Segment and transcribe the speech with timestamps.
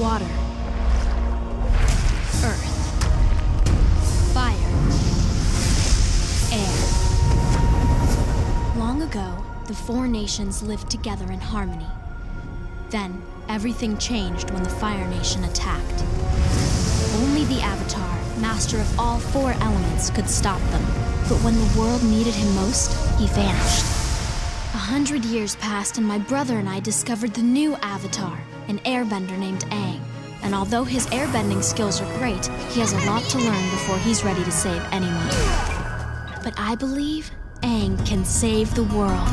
[0.00, 0.24] water,
[2.42, 2.64] earth,
[4.32, 4.56] fire,
[6.50, 6.76] air.
[8.78, 11.86] Long ago, the four nations lived together in harmony.
[12.88, 16.02] Then, everything changed when the Fire Nation attacked.
[17.16, 20.82] Only the Avatar, master of all four elements, could stop them.
[21.28, 23.99] But when the world needed him most, he vanished.
[24.90, 29.38] A hundred years passed, and my brother and I discovered the new Avatar, an airbender
[29.38, 30.00] named Aang.
[30.42, 34.24] And although his airbending skills are great, he has a lot to learn before he's
[34.24, 35.28] ready to save anyone.
[36.42, 37.30] But I believe
[37.62, 39.28] Aang can save the world.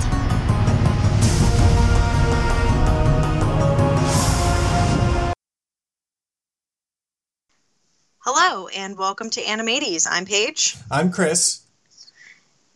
[8.19, 10.05] Hello, and welcome to Animates.
[10.05, 10.75] I'm Paige.
[10.91, 11.66] I'm Chris.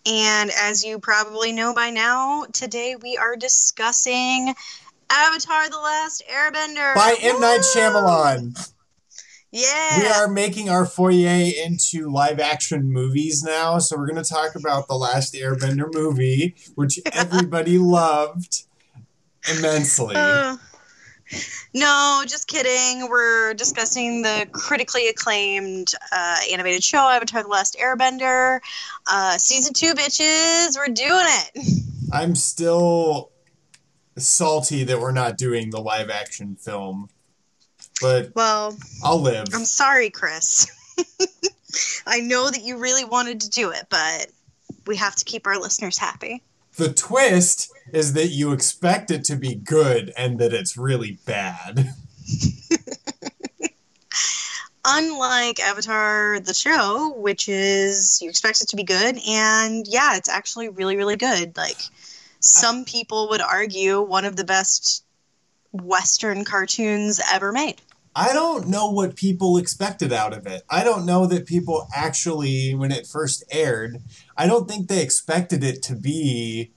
[0.06, 4.56] And as you probably know by now, today we are discussing
[5.10, 6.96] Avatar The Last Airbender.
[6.96, 7.40] By M.
[7.40, 8.72] Night Shyamalan.
[9.52, 10.00] Yeah.
[10.00, 13.80] We are making our foyer into live action movies now.
[13.80, 18.64] So we're going to talk about The Last Airbender movie, which everybody loved
[19.54, 20.16] immensely.
[20.16, 20.56] Uh,
[21.74, 23.10] no, just kidding.
[23.10, 28.60] We're discussing the critically acclaimed uh, animated show, Avatar The Last Airbender.
[29.10, 30.78] Uh, season two, bitches.
[30.78, 31.84] We're doing it.
[32.14, 33.32] I'm still
[34.18, 37.10] salty that we're not doing the live action film.
[38.02, 39.48] But Well, I'll live.
[39.54, 40.68] I'm sorry, Chris.
[42.08, 44.28] I know that you really wanted to do it, but
[44.88, 46.44] we have to keep our listeners happy.
[46.76, 51.90] The twist is that you expect it to be good and that it's really bad.
[54.86, 60.30] Unlike Avatar the show, which is you expect it to be good, and yeah, it's
[60.30, 61.56] actually really, really good.
[61.56, 61.78] Like
[62.40, 65.04] some people would argue one of the best
[65.72, 67.76] Western cartoons ever made.
[68.16, 70.64] I don't know what people expected out of it.
[70.70, 74.02] I don't know that people actually, when it first aired,
[74.36, 76.72] I don't think they expected it to be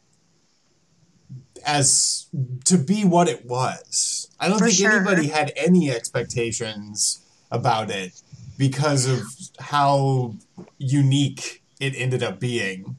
[1.65, 2.27] as
[2.65, 4.29] to be what it was.
[4.41, 4.93] I don't For think sure.
[4.93, 7.21] anybody had any expectations
[7.51, 8.21] about it
[8.59, 9.23] because of
[9.59, 10.35] how
[10.79, 12.97] unique it ended up being.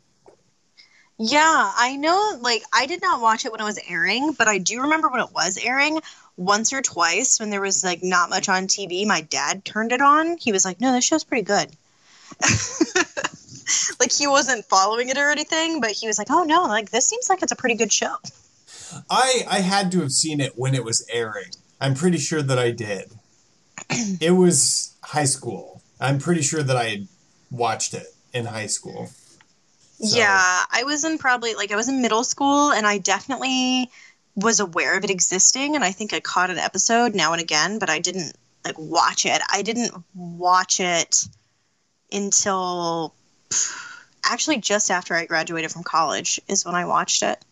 [1.17, 2.37] Yeah, I know.
[2.41, 5.21] Like, I did not watch it when it was airing, but I do remember when
[5.21, 6.01] it was airing
[6.35, 9.05] once or twice when there was like not much on TV.
[9.07, 10.37] My dad turned it on.
[10.37, 11.69] He was like, "No, this show's pretty good."
[13.99, 17.07] like he wasn't following it or anything, but he was like, "Oh no, like this
[17.07, 18.15] seems like it's a pretty good show."
[19.09, 21.51] I I had to have seen it when it was airing.
[21.81, 23.11] I'm pretty sure that I did.
[24.21, 25.81] it was high school.
[25.99, 27.03] I'm pretty sure that I
[27.51, 29.09] watched it in high school.
[30.01, 33.89] So- Yeah, I was in probably like I was in middle school, and I definitely
[34.35, 37.79] was aware of it existing, and I think I caught an episode now and again,
[37.79, 38.33] but I didn't
[38.65, 39.41] like watch it.
[39.51, 41.25] I didn't watch it
[42.11, 43.13] until
[44.25, 47.44] actually just after I graduated from college is when I watched it.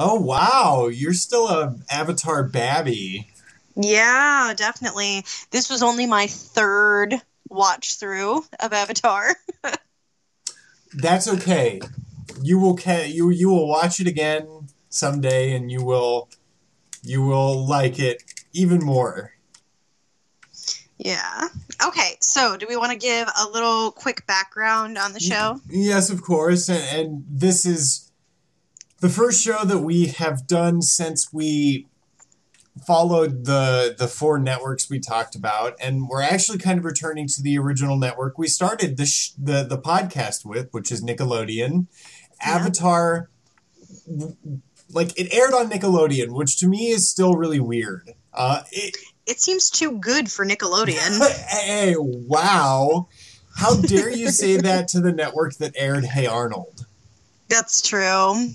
[0.00, 3.28] Oh wow, you're still a Avatar babby.
[3.74, 5.24] Yeah, definitely.
[5.50, 9.34] This was only my third watch through of Avatar.
[10.94, 11.80] That's okay.
[12.40, 16.28] You will ca- you you will watch it again someday, and you will
[17.02, 18.22] you will like it
[18.52, 19.32] even more.
[20.96, 21.48] Yeah.
[21.84, 25.60] Okay, so do we want to give a little quick background on the show?
[25.68, 28.07] Yes, of course, and, and this is
[29.00, 31.86] the first show that we have done since we
[32.86, 37.42] followed the the four networks we talked about, and we're actually kind of returning to
[37.42, 41.86] the original network we started the sh- the the podcast with, which is Nickelodeon.
[42.40, 42.56] Yeah.
[42.56, 43.28] Avatar,
[44.92, 48.14] like it aired on Nickelodeon, which to me is still really weird.
[48.32, 51.20] Uh, it, It seems too good for Nickelodeon.
[51.48, 53.08] hey, wow!
[53.56, 56.86] How dare you say that to the network that aired Hey Arnold?
[57.48, 58.50] That's true.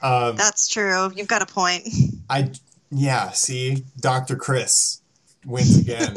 [0.00, 1.10] Um, That's true.
[1.14, 1.88] You've got a point.
[2.30, 2.52] I
[2.90, 4.36] yeah, see, Dr.
[4.36, 5.02] Chris
[5.44, 6.16] wins again.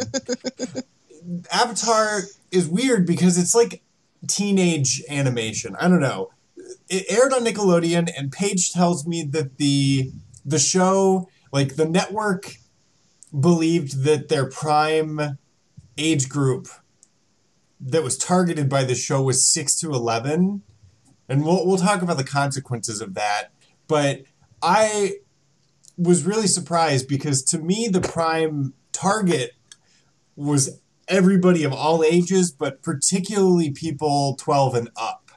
[1.51, 2.21] Avatar
[2.51, 3.81] is weird because it's like
[4.27, 5.75] teenage animation.
[5.79, 6.31] I don't know.
[6.89, 10.11] It aired on Nickelodeon and Paige tells me that the
[10.45, 12.56] the show, like the network
[13.38, 15.38] believed that their prime
[15.97, 16.67] age group
[17.79, 20.61] that was targeted by the show was 6 to 11
[21.27, 23.51] and we'll we'll talk about the consequences of that
[23.91, 24.21] but
[24.63, 25.17] I
[25.97, 29.51] was really surprised because to me the prime target
[30.38, 30.79] was
[31.09, 35.29] everybody of all ages, but particularly people 12 and up.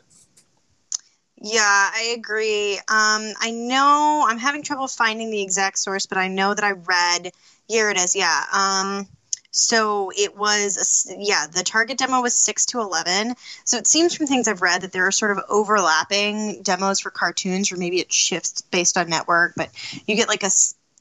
[1.42, 2.76] Yeah, I agree.
[2.76, 6.70] Um, I know I'm having trouble finding the exact source, but I know that I
[6.70, 7.32] read.
[7.66, 8.14] Here it is.
[8.14, 8.44] Yeah.
[8.52, 9.08] Um,
[9.56, 13.34] So it was, a, yeah, the target demo was 6 to 11.
[13.64, 17.10] So it seems from things I've read that there are sort of overlapping demos for
[17.10, 19.70] cartoons, or maybe it shifts based on network, but
[20.06, 20.50] you get like a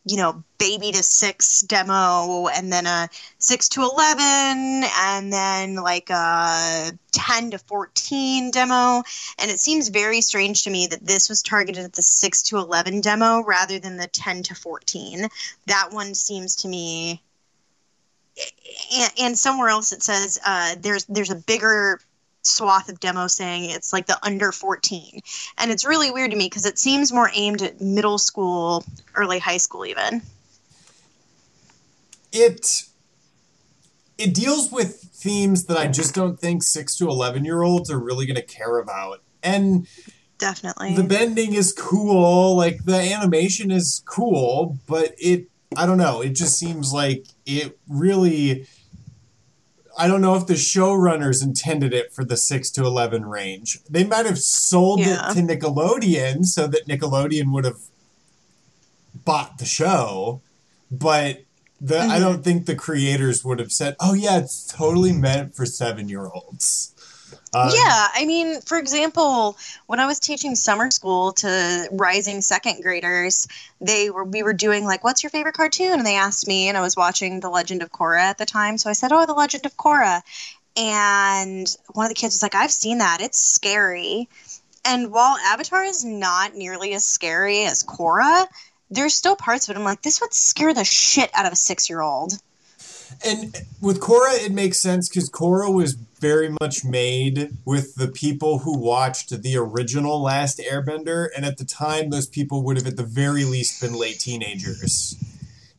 [0.05, 3.07] you know, baby to six demo and then a
[3.37, 9.01] six to 11 and then like a 10 to 14 demo.
[9.39, 12.57] And it seems very strange to me that this was targeted at the six to
[12.57, 15.27] 11 demo rather than the 10 to 14.
[15.67, 17.21] That one seems to me.
[18.95, 21.99] And, and somewhere else it says uh, there's there's a bigger
[22.43, 25.21] swath of demo saying it's like the under 14
[25.57, 28.83] and it's really weird to me because it seems more aimed at middle school
[29.15, 30.21] early high school even.
[32.31, 32.83] It
[34.17, 37.99] it deals with themes that i just don't think 6 to 11 year olds are
[37.99, 39.21] really going to care about.
[39.41, 39.87] And
[40.37, 40.95] definitely.
[40.95, 45.47] the bending is cool like the animation is cool but it
[45.77, 48.65] i don't know it just seems like it really
[49.95, 53.79] I don't know if the showrunners intended it for the 6 to 11 range.
[53.89, 55.29] They might have sold yeah.
[55.29, 57.79] it to Nickelodeon so that Nickelodeon would have
[59.23, 60.41] bought the show,
[60.89, 61.43] but
[61.79, 62.11] the mm-hmm.
[62.11, 66.92] I don't think the creators would have said, "Oh yeah, it's totally meant for 7-year-olds."
[67.53, 69.57] Um, yeah, I mean, for example,
[69.87, 73.47] when I was teaching summer school to rising second graders,
[73.79, 76.77] they were we were doing like, "What's your favorite cartoon?" And they asked me, and
[76.77, 79.33] I was watching The Legend of Korra at the time, so I said, "Oh, The
[79.33, 80.21] Legend of Korra,"
[80.75, 83.21] and one of the kids was like, "I've seen that.
[83.21, 84.29] It's scary."
[84.85, 88.47] And while Avatar is not nearly as scary as Korra,
[88.89, 91.55] there's still parts of it I'm like, this would scare the shit out of a
[91.55, 92.33] six year old.
[93.25, 98.59] And with Korra, it makes sense because Korra was very much made with the people
[98.59, 102.95] who watched the original Last Airbender, and at the time, those people would have at
[102.95, 105.17] the very least been late teenagers.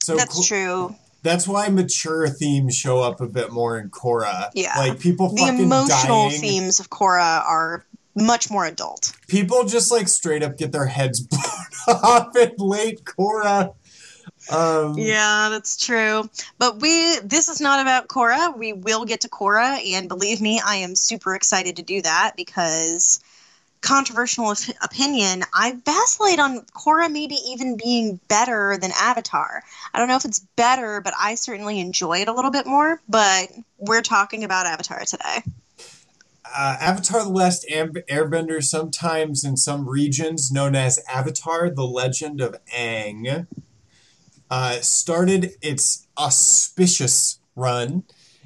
[0.02, 0.94] So that's true.
[1.23, 4.50] That's why mature themes show up a bit more in Korra.
[4.52, 5.35] Yeah, like people.
[5.35, 6.41] The emotional dying.
[6.43, 9.14] themes of Korra are much more adult.
[9.29, 11.20] People just like straight up get their heads
[11.87, 13.73] blown off in late Korra.
[14.50, 16.29] Um, yeah, that's true.
[16.58, 18.56] But we this is not about Korra.
[18.56, 22.35] We will get to Korra, and believe me, I am super excited to do that
[22.37, 23.20] because
[23.81, 24.52] controversial
[24.82, 29.62] opinion, I vacillate on Korra maybe even being better than Avatar.
[29.93, 33.00] I don't know if it's better, but I certainly enjoy it a little bit more.
[33.08, 33.49] But
[33.79, 35.43] we're talking about Avatar today.
[36.56, 42.56] Uh, Avatar: The Last Airbender, sometimes in some regions known as Avatar: The Legend of
[42.75, 43.46] Aang
[44.55, 48.05] uh, started its auspicious run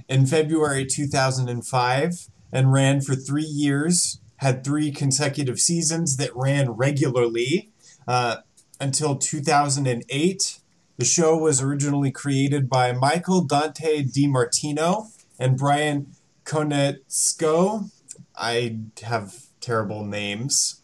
[0.08, 7.68] in February 2005 and ran for three years, had three consecutive seasons that ran regularly
[8.06, 8.36] uh,
[8.80, 10.60] until 2008.
[10.96, 15.08] The show was originally created by Michael Dante DiMartino
[15.38, 16.14] and Brian
[16.46, 17.90] Konietzko.
[18.34, 20.80] I have terrible names.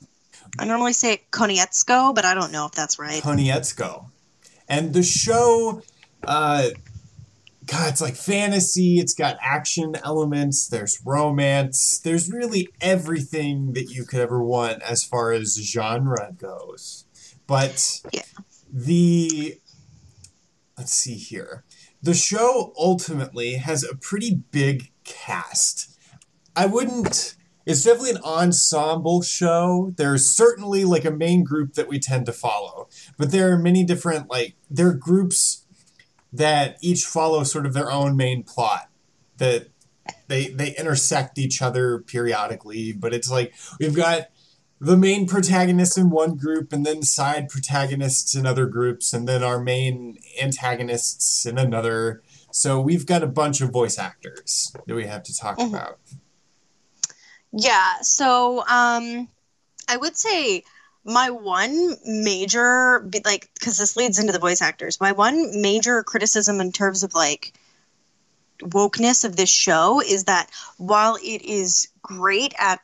[0.59, 3.23] I normally say Konietzko, but I don't know if that's right.
[3.23, 4.11] Konietzko.
[4.69, 5.83] And the show,
[6.27, 6.69] uh,
[7.67, 8.99] God, it's like fantasy.
[8.99, 10.69] It's got action elements.
[10.69, 11.99] There's romance.
[11.99, 17.07] There's really everything that you could ever want as far as genre goes.
[17.47, 18.23] But yeah.
[18.73, 19.59] the
[20.77, 21.65] let's see here.
[22.03, 25.99] The show ultimately has a pretty big cast.
[26.55, 27.35] I wouldn't
[27.67, 29.93] it's definitely an ensemble show.
[29.97, 33.85] There's certainly like a main group that we tend to follow, but there are many
[33.85, 35.65] different like there are groups
[36.33, 38.91] that each follow sort of their own main plot
[39.39, 39.69] that
[40.29, 42.93] they they intersect each other periodically.
[42.93, 44.29] But it's like we've got
[44.81, 49.43] the main protagonists in one group and then side protagonists in other groups and then
[49.43, 52.23] our main antagonists in another.
[52.51, 55.75] So we've got a bunch of voice actors that we have to talk mm-hmm.
[55.75, 55.99] about.
[57.57, 59.29] Yeah, so um
[59.89, 60.65] I would say
[61.05, 65.01] my one major like cuz this leads into the voice actors.
[65.01, 67.53] My one major criticism in terms of like
[68.61, 72.81] wokeness of this show is that while it is great at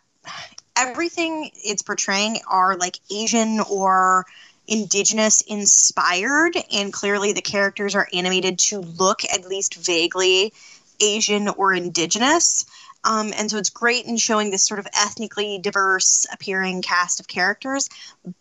[0.76, 4.26] everything it's portraying are like Asian or
[4.66, 10.52] indigenous inspired and clearly the characters are animated to look at least vaguely
[11.00, 12.66] Asian or indigenous.
[13.04, 17.28] Um, and so it's great in showing this sort of ethnically diverse appearing cast of
[17.28, 17.88] characters.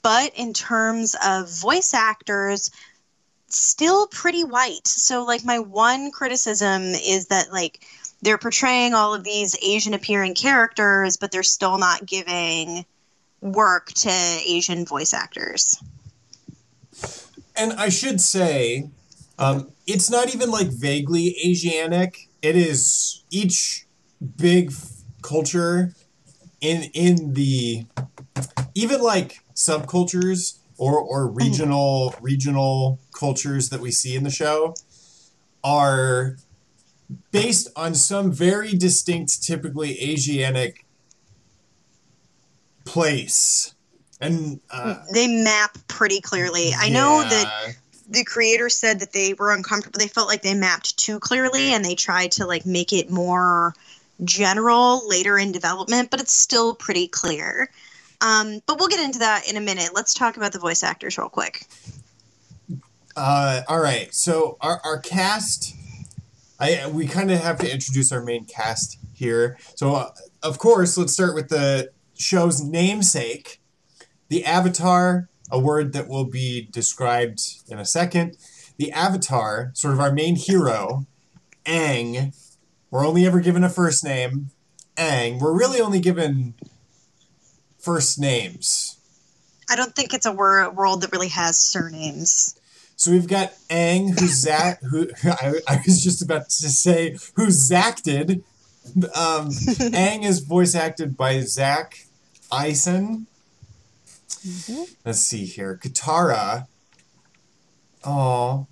[0.01, 2.71] But in terms of voice actors,
[3.47, 4.87] still pretty white.
[4.87, 7.85] So, like, my one criticism is that, like,
[8.21, 12.85] they're portraying all of these Asian appearing characters, but they're still not giving
[13.41, 14.11] work to
[14.45, 15.81] Asian voice actors.
[17.55, 18.89] And I should say,
[19.39, 22.27] Um, it's not even like vaguely Asianic.
[22.41, 23.85] It is each
[24.37, 25.93] big f- culture
[26.61, 27.85] in in the
[28.75, 34.73] even like subcultures or or regional regional cultures that we see in the show
[35.63, 36.37] are
[37.31, 40.77] based on some very distinct, typically Asianic
[42.85, 43.73] place.
[44.21, 46.71] And uh, They map pretty clearly.
[46.77, 47.75] I know that
[48.09, 49.99] the creator said that they were uncomfortable.
[49.99, 53.73] They felt like they mapped too clearly, and they tried to like make it more
[54.23, 56.09] general later in development.
[56.11, 57.69] But it's still pretty clear.
[58.21, 59.91] Um, but we'll get into that in a minute.
[59.93, 61.65] Let's talk about the voice actors real quick.
[63.15, 64.13] Uh, all right.
[64.13, 65.75] So our, our cast,
[66.59, 69.57] I we kind of have to introduce our main cast here.
[69.75, 70.09] So uh,
[70.43, 73.61] of course, let's start with the show's namesake,
[74.27, 78.37] the Avatar, a word that will be described in a second.
[78.77, 81.05] The Avatar, sort of our main hero,
[81.65, 82.33] Aang.
[82.91, 84.49] We're only ever given a first name,
[84.97, 85.39] Aang.
[85.39, 86.55] We're really only given
[87.77, 88.97] first names.
[89.69, 92.59] I don't think it's a wor- world that really has surnames.
[92.95, 97.69] So we've got Aang, who's Zach, who I, I was just about to say, who's
[97.69, 98.43] Zacted.
[98.95, 99.49] Um,
[99.93, 102.05] Aang is voice acted by Zach
[102.51, 103.27] Eisen.
[105.05, 105.79] Let's see here.
[105.81, 106.67] Katara.
[108.03, 108.67] Oh,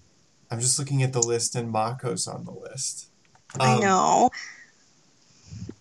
[0.50, 3.08] I'm just looking at the list, and Mako's on the list.
[3.60, 4.30] I Um, know.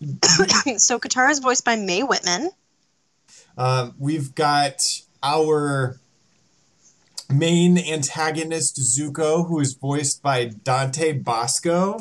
[0.77, 2.51] so Katara is voiced by Mae Whitman.
[3.57, 5.99] Um, we've got our
[7.29, 11.99] main antagonist, Zuko, who is voiced by Dante Bosco,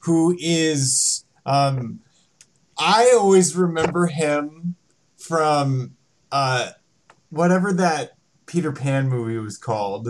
[0.00, 1.24] who is.
[1.46, 2.00] Um,
[2.76, 4.74] I always remember him
[5.16, 5.96] from
[6.30, 6.70] uh,
[7.30, 10.08] whatever that Peter Pan movie was called.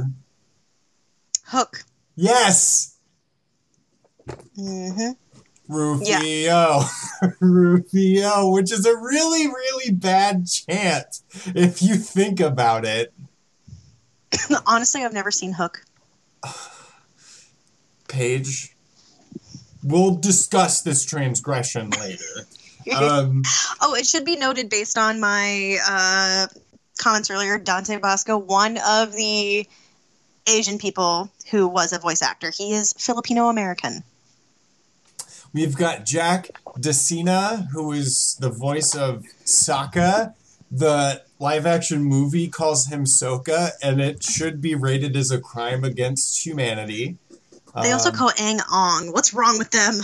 [1.47, 1.85] Hook.
[2.17, 2.98] Yes!
[4.56, 5.11] Hmm
[5.68, 6.80] Rufio.
[7.40, 11.20] Rufio, which is a really, really bad chant
[11.54, 13.12] if you think about it.
[14.66, 15.85] Honestly, I've never seen Hook.
[18.08, 18.75] Paige.
[19.85, 22.25] We'll discuss this transgression later.
[22.97, 23.42] Um,
[23.82, 26.47] Oh, it should be noted based on my uh,
[26.99, 27.58] comments earlier.
[27.58, 29.68] Dante Bosco, one of the
[30.47, 32.50] Asian people who was a voice actor.
[32.50, 34.02] He is Filipino American.
[35.52, 40.35] We've got Jack DeSena, who is the voice of Sokka.
[40.71, 45.85] The live action movie calls him Soka, and it should be rated as a crime
[45.85, 47.17] against humanity.
[47.83, 49.12] They also Um, call Aang Ong.
[49.12, 50.00] What's wrong with them?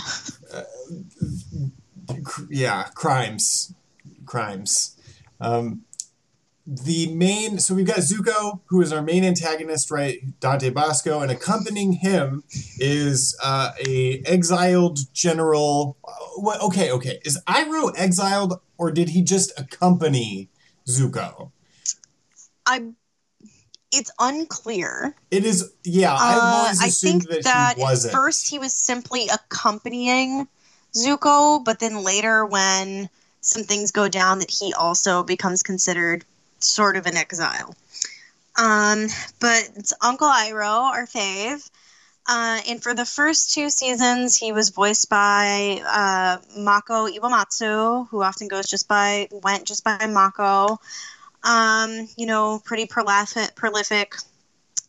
[2.23, 3.73] cr- yeah, crimes,
[4.25, 4.91] crimes.
[5.39, 5.81] Um,
[6.67, 10.19] the main, so we've got Zuko, who is our main antagonist, right?
[10.39, 12.43] Dante Bosco, and accompanying him
[12.79, 15.95] is uh, a exiled general.
[16.03, 20.49] uh, wha- Okay, okay, is Iroh exiled, or did he just accompany
[20.87, 21.51] Zuko?
[22.65, 22.83] I.
[23.91, 25.15] It's unclear.
[25.31, 26.13] It is, yeah.
[26.15, 28.13] Uh, always I assumed think that, that he at wasn't.
[28.13, 30.47] first he was simply accompanying
[30.93, 36.25] Zuko, but then later when some things go down, that he also becomes considered
[36.65, 37.75] sort of an exile.
[38.57, 39.07] Um,
[39.39, 41.69] but it's Uncle Iroh, our fave.
[42.27, 48.23] Uh, and for the first two seasons, he was voiced by uh, Mako Iwamatsu, who
[48.23, 50.79] often goes just by went just by Mako.
[51.43, 54.15] Um, you know, pretty prolific, prolific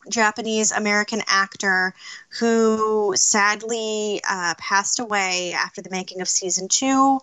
[0.08, 1.92] Japanese American actor
[2.38, 7.20] who sadly uh, passed away after the making of season two.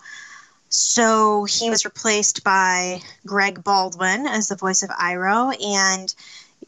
[0.76, 6.16] So he was replaced by Greg Baldwin as the voice of Iroh, and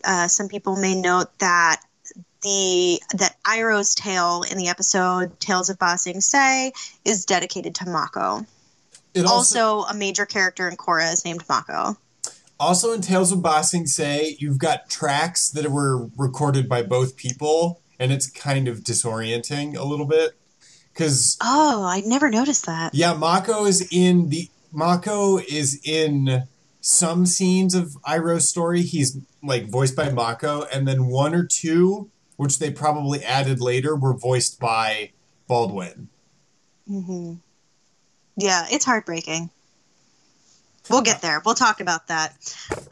[0.03, 1.81] uh, some people may note that
[2.43, 6.71] the that Iroh's tale in the episode Tales of Ba Sing Se
[7.03, 8.45] is dedicated to Mako.
[9.15, 11.97] It Also, a major character in Korra is named Mako.
[12.59, 17.17] Also in Tales of Ba Sing Se, you've got tracks that were recorded by both
[17.17, 20.35] people, and it's kind of disorienting a little bit.
[20.95, 22.95] Because Oh, I never noticed that.
[22.95, 26.47] yeah, Mako is in the Mako is in
[26.81, 28.81] some scenes of Iroh's story.
[28.81, 33.95] He's like voiced by Mako, and then one or two, which they probably added later,
[33.95, 35.11] were voiced by
[35.47, 36.07] Baldwin.
[36.87, 37.33] hmm
[38.37, 39.49] Yeah, it's heartbreaking.
[40.89, 41.41] We'll get there.
[41.45, 42.33] We'll talk about that.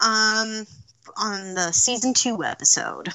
[0.00, 0.66] Um,
[1.16, 3.10] on the season two episode.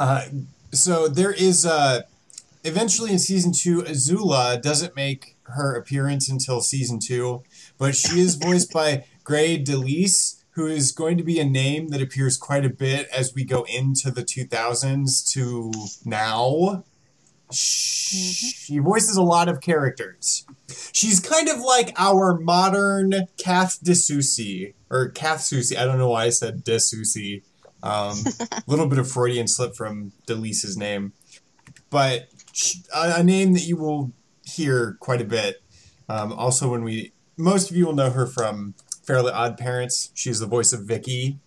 [0.00, 0.24] Uh,
[0.72, 2.02] so there is uh,
[2.68, 7.42] eventually in season two, Azula doesn't make her appearance until season two,
[7.78, 12.02] but she is voiced by Grey DeLisle, who is going to be a name that
[12.02, 15.72] appears quite a bit as we go into the 2000s to
[16.04, 16.84] now.
[17.50, 20.44] She voices a lot of characters.
[20.92, 25.76] She's kind of like our modern Kath DeSoucy, or Kath Soucie.
[25.76, 27.42] I don't know why I said DeSoucy.
[27.82, 28.18] A um,
[28.66, 31.12] little bit of Freudian slip from DeLisle's name.
[31.90, 32.28] But
[32.94, 34.12] a, a, name that you will
[34.44, 35.62] hear quite a bit.
[36.08, 40.10] Um, also, when we, most of you will know her from Fairly Odd Parents.
[40.14, 41.38] She's the voice of Vicky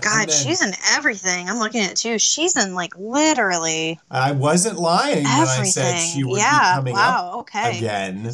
[0.00, 1.48] God, then, she's in everything.
[1.48, 2.18] I'm looking at too.
[2.18, 3.98] She's in like literally.
[4.10, 5.46] I wasn't lying everything.
[5.46, 7.78] when I said she would yeah, be coming wow, up okay.
[7.78, 8.30] again.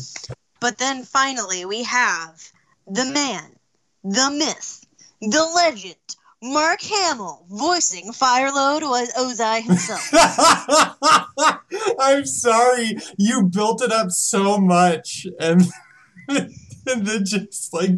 [0.59, 2.42] But then finally, we have
[2.87, 3.56] the man,
[4.02, 4.87] the myth,
[5.20, 5.97] the legend,
[6.42, 10.00] Mark Hamill voicing Firelord was Ozai himself.
[12.00, 15.62] I'm sorry, you built it up so much and
[16.28, 17.90] and then just like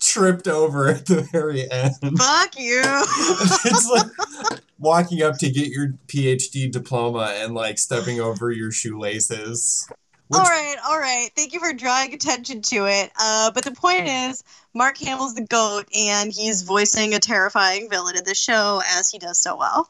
[0.00, 1.94] tripped over at the very end.
[2.18, 2.82] Fuck you.
[2.84, 9.88] it's like walking up to get your PhD diploma and like stepping over your shoelaces.
[10.28, 10.40] Which...
[10.40, 11.30] All right, all right.
[11.36, 13.12] Thank you for drawing attention to it.
[13.18, 14.42] Uh, but the point is,
[14.74, 19.18] Mark Hamill's the goat, and he's voicing a terrifying villain in the show as he
[19.18, 19.88] does so well.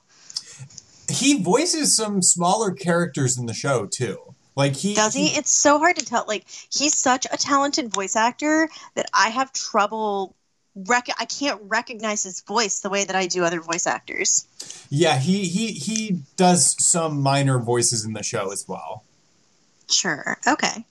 [1.09, 4.35] He voices some smaller characters in the show too.
[4.57, 5.39] Like he does he, he?
[5.39, 6.25] It's so hard to tell.
[6.27, 10.35] Like he's such a talented voice actor that I have trouble.
[10.75, 14.47] Rec- I can't recognize his voice the way that I do other voice actors.
[14.91, 19.05] Yeah, he he he does some minor voices in the show as well.
[19.89, 20.39] Sure.
[20.47, 20.85] Okay.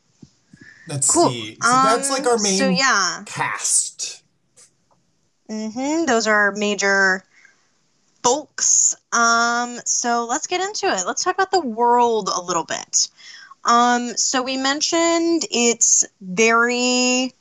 [0.88, 1.30] Let's cool.
[1.30, 1.58] see.
[1.62, 3.24] So um, that's like our main so, yeah.
[3.25, 4.24] cast.
[5.50, 6.06] Mm-hmm.
[6.06, 7.24] Those are our major
[8.24, 8.96] folks.
[9.12, 11.06] Um, so let's get into it.
[11.06, 13.10] Let's talk about the world a little bit.
[13.64, 17.34] Um, so we mentioned it's very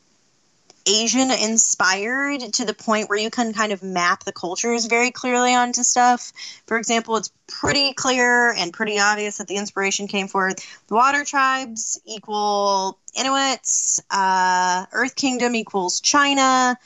[0.86, 5.54] Asian inspired to the point where you can kind of map the cultures very clearly
[5.54, 6.32] onto stuff.
[6.66, 10.52] For example, it's pretty clear and pretty obvious that the inspiration came for
[10.86, 16.76] the water tribes equal Inuits, uh, Earth Kingdom equals China,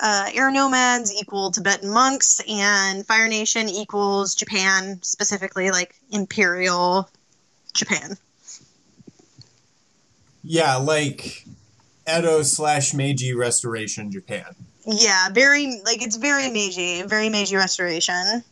[0.00, 7.08] uh, air nomads equal Tibetan monks, and Fire Nation equals Japan, specifically like Imperial
[7.72, 8.16] Japan.
[10.44, 11.44] Yeah, like
[12.08, 14.54] Edo slash Meiji Restoration Japan.
[14.86, 18.44] Yeah, very like it's very Meiji, very Meiji Restoration.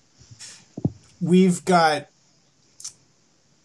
[1.21, 2.09] We've got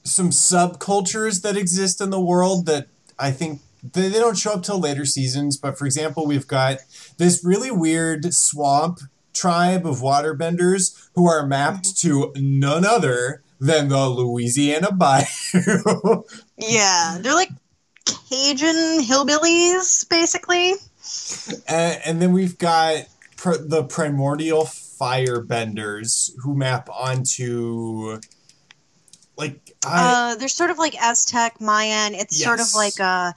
[0.04, 4.64] some subcultures that exist in the world that I think they, they don't show up
[4.64, 5.58] till later seasons.
[5.58, 6.80] But for example, we've got
[7.18, 9.00] this really weird swamp
[9.34, 12.34] tribe of waterbenders who are mapped mm-hmm.
[12.36, 15.26] to none other than the Louisiana Bayou.
[16.58, 17.52] yeah, they're like
[18.30, 20.74] Cajun hillbillies, basically.
[21.68, 23.06] And, and then we've got
[23.38, 28.20] pr- the primordial firebenders who map onto
[29.38, 32.14] like I, uh, they're sort of like Aztec Mayan.
[32.14, 32.46] It's yes.
[32.46, 33.34] sort of like a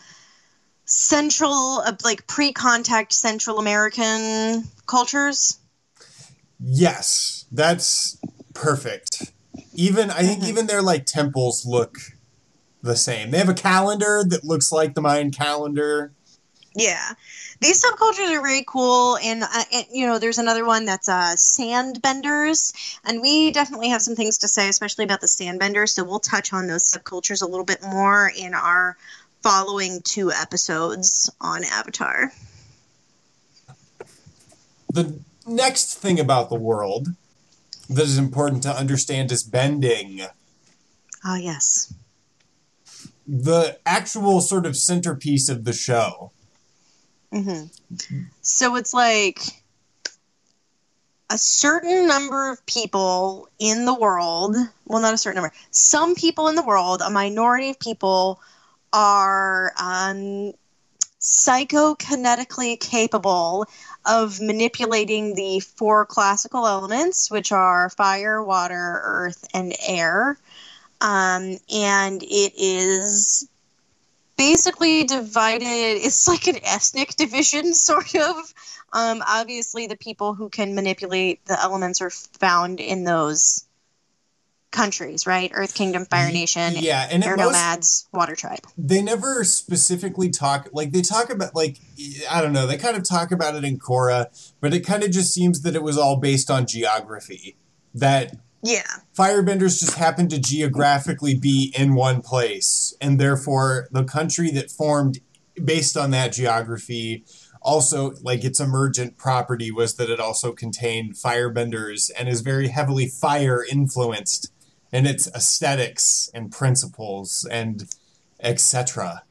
[0.85, 5.59] central, uh, like pre-contact Central American cultures.
[6.59, 8.19] Yes, that's
[8.55, 9.33] perfect.
[9.75, 10.49] Even I think mm-hmm.
[10.49, 11.99] even their like temples look
[12.83, 13.31] the same.
[13.31, 16.13] They have a calendar that looks like the Mayan calendar.
[16.75, 17.13] Yeah.
[17.61, 21.35] These subcultures are very cool, and, uh, and you know, there's another one that's uh,
[21.37, 22.73] sandbenders,
[23.05, 25.91] and we definitely have some things to say, especially about the sandbenders.
[25.91, 28.97] So we'll touch on those subcultures a little bit more in our
[29.43, 32.33] following two episodes on Avatar.
[34.93, 37.09] The next thing about the world
[37.89, 40.23] that is important to understand is bending.
[41.25, 41.95] Ah, yes
[43.27, 46.33] the actual sort of centerpiece of the show.
[47.33, 48.23] Mm-hmm.
[48.43, 49.41] So it's like
[51.31, 54.55] a certain number of people in the world,
[54.85, 58.39] well, not a certain number, some people in the world, a minority of people
[58.93, 60.53] are um,
[61.21, 63.67] psychokinetically capable
[64.05, 70.37] of manipulating the four classical elements, which are fire, water, earth, and air.
[71.03, 73.49] Um, and it is
[74.37, 75.65] basically divided.
[75.67, 78.55] It's like an ethnic division, sort of.
[78.93, 83.67] Um, obviously, the people who can manipulate the elements are found in those
[84.71, 85.51] countries, right?
[85.55, 88.67] Earth Kingdom, Fire Nation, yeah, and Air Nomads, Water Tribe.
[88.77, 91.79] They never specifically talk like they talk about like
[92.31, 92.67] I don't know.
[92.67, 94.27] They kind of talk about it in Korra,
[94.61, 97.57] but it kind of just seems that it was all based on geography.
[97.95, 98.83] That yeah.
[99.17, 105.19] Firebenders just happen to geographically be in one place, and therefore the country that formed
[105.63, 107.25] based on that geography
[107.61, 113.07] also like its emergent property was that it also contained firebenders and is very heavily
[113.07, 114.53] fire influenced
[114.93, 117.85] in its aesthetics and principles and
[118.41, 119.23] etc.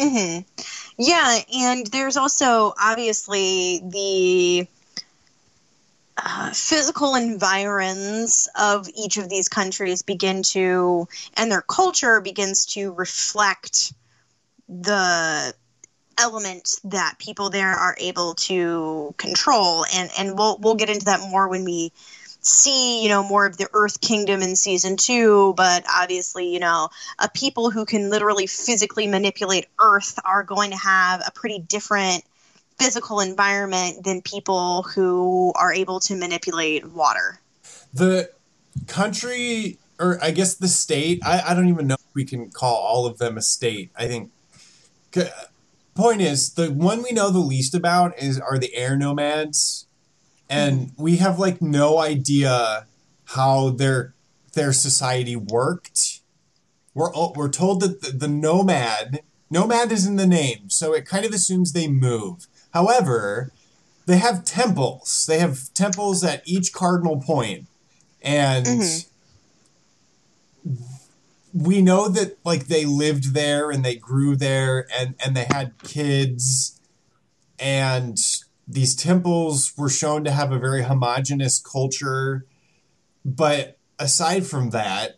[0.00, 0.38] hmm
[0.96, 4.66] Yeah, and there's also obviously the
[6.24, 12.92] uh, physical environs of each of these countries begin to, and their culture begins to
[12.92, 13.92] reflect
[14.68, 15.52] the
[16.18, 19.84] element that people there are able to control.
[19.92, 21.92] And and we'll we'll get into that more when we
[22.44, 26.88] see you know more of the earth kingdom in season 2 but obviously you know
[27.20, 32.24] a people who can literally physically manipulate earth are going to have a pretty different
[32.78, 37.40] physical environment than people who are able to manipulate water
[37.92, 38.30] The
[38.86, 42.74] country, or I guess the state, I, I don't even know if we can call
[42.74, 43.90] all of them a state.
[43.96, 44.30] I think.
[45.94, 49.86] Point is, the one we know the least about is are the air nomads,
[50.48, 51.02] and mm-hmm.
[51.02, 52.86] we have like no idea
[53.24, 54.14] how their
[54.54, 56.20] their society worked.
[56.94, 61.26] We're we're told that the, the nomad nomad is in the name, so it kind
[61.26, 62.46] of assumes they move.
[62.72, 63.52] However,
[64.06, 65.26] they have temples.
[65.26, 67.66] They have temples at each cardinal point,
[68.22, 69.04] and Mhm.
[71.52, 75.76] we know that like they lived there and they grew there and and they had
[75.82, 76.80] kids
[77.58, 78.18] and
[78.66, 82.46] these temples were shown to have a very homogenous culture
[83.24, 85.16] but aside from that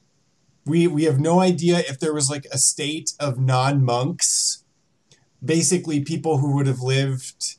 [0.66, 4.63] we we have no idea if there was like a state of non-monks
[5.44, 7.56] basically people who would have lived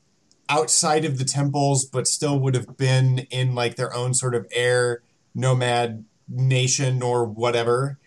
[0.48, 4.48] outside of the temples but still would have been in like their own sort of
[4.52, 5.02] air
[5.34, 7.98] nomad nation or whatever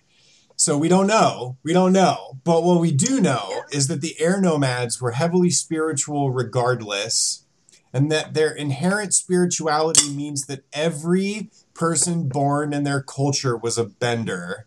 [0.61, 1.57] so we don't know.
[1.63, 2.41] We don't know.
[2.43, 7.45] But what we do know is that the air nomads were heavily spiritual regardless,
[7.93, 13.85] and that their inherent spirituality means that every person born in their culture was a
[13.85, 14.67] bender.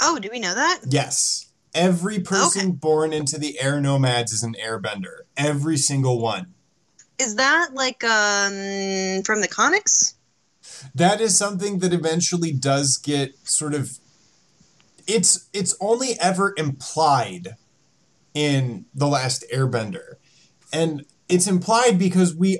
[0.00, 1.49] oh do we know that Yes.
[1.74, 5.20] Every person born into the air nomads is an airbender.
[5.36, 6.54] Every single one.
[7.18, 10.14] is that like um from the comics?
[10.94, 13.98] That is something that eventually does get sort of
[15.06, 17.56] it's it's only ever implied
[18.34, 20.14] in the last airbender.
[20.72, 22.58] And it's implied because we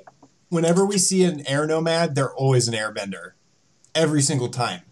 [0.49, 3.31] whenever we see an air nomad they're always an airbender.
[3.93, 4.83] Every single time.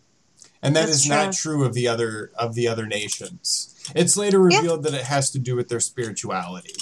[0.62, 4.39] And that That's is not true of the other of the other nations it's later
[4.49, 4.58] Yeah.
[4.58, 6.75] revealed that it has to do with their spirituality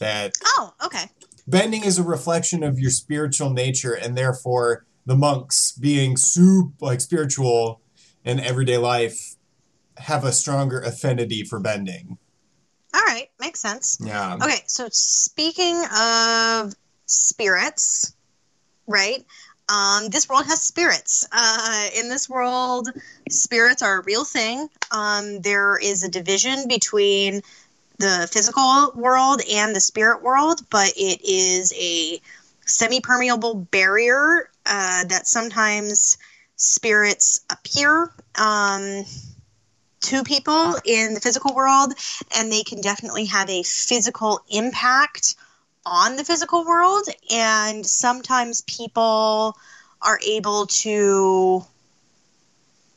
[0.00, 1.06] that oh okay.
[1.46, 7.00] bending is a reflection of your spiritual nature and therefore the monks being soup like
[7.00, 7.80] spiritual
[8.24, 9.36] in everyday life
[9.96, 12.18] have a stronger affinity for bending.
[12.94, 13.28] All right.
[13.40, 13.98] Makes sense.
[14.00, 14.36] Yeah.
[14.36, 16.72] Okay, so speaking of
[17.06, 18.14] spirits,
[18.86, 19.24] right?
[19.68, 21.26] Um, this world has spirits.
[21.30, 22.88] Uh, in this world,
[23.28, 24.68] spirits are a real thing.
[24.90, 27.42] Um, there is a division between
[27.98, 32.20] the physical world and the spirit world, but it is a
[32.64, 36.16] semi permeable barrier uh, that sometimes
[36.56, 39.04] spirits appear um,
[40.00, 41.92] to people in the physical world
[42.36, 45.34] and they can definitely have a physical impact
[45.88, 49.56] on the physical world and sometimes people
[50.02, 51.64] are able to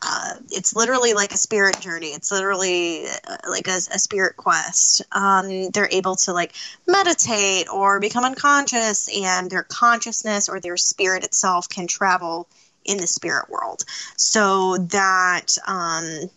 [0.04, 2.08] uh, it's literally like a spirit journey.
[2.08, 5.04] It's literally uh, like a, a spirit quest.
[5.12, 6.54] Um, they're able to like
[6.88, 12.48] meditate or become unconscious and their consciousness or their spirit itself can travel
[12.84, 13.84] in the spirit world.
[14.18, 16.30] So that um,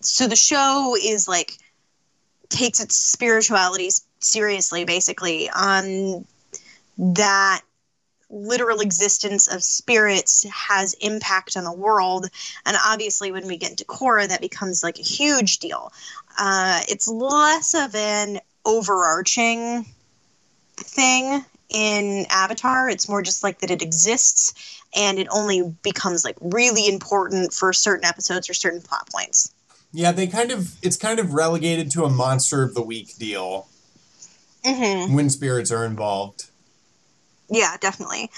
[0.00, 1.58] so the show is like
[2.52, 6.24] takes its spirituality seriously basically um
[6.98, 7.62] that
[8.30, 12.28] literal existence of spirits has impact on the world.
[12.64, 15.92] And obviously when we get into Korra that becomes like a huge deal.
[16.38, 19.84] Uh it's less of an overarching
[20.76, 22.88] thing in avatar.
[22.88, 27.72] It's more just like that it exists and it only becomes like really important for
[27.72, 29.52] certain episodes or certain plot points
[29.92, 33.68] yeah they kind of it's kind of relegated to a monster of the week deal
[34.64, 36.50] hmm when spirits are involved
[37.48, 38.30] Yeah, definitely.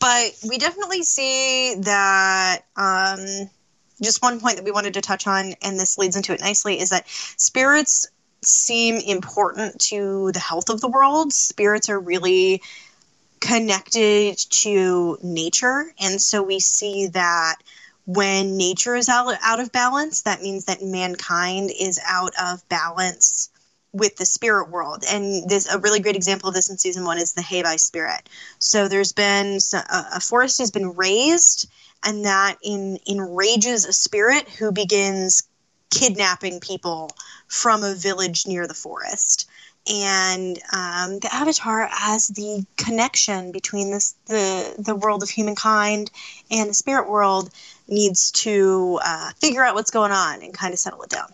[0.00, 3.48] But we definitely see that um,
[4.00, 6.78] just one point that we wanted to touch on, and this leads into it nicely,
[6.78, 8.06] is that spirits
[8.44, 11.32] seem important to the health of the world.
[11.32, 12.62] Spirits are really
[13.40, 17.56] connected to nature, and so we see that
[18.08, 23.50] when nature is out, out of balance, that means that mankind is out of balance
[23.92, 25.04] with the spirit world.
[25.06, 28.26] And this a really great example of this in season one is the Heibai spirit.
[28.58, 31.68] So there's been a forest has been razed
[32.02, 35.42] and that in enrages a spirit who begins
[35.90, 37.10] kidnapping people
[37.46, 39.50] from a village near the forest
[39.90, 46.10] and um, the avatar as the connection between this the the world of humankind
[46.50, 47.50] and the spirit world
[47.88, 51.32] needs to uh, figure out what's going on and kind of settle it down.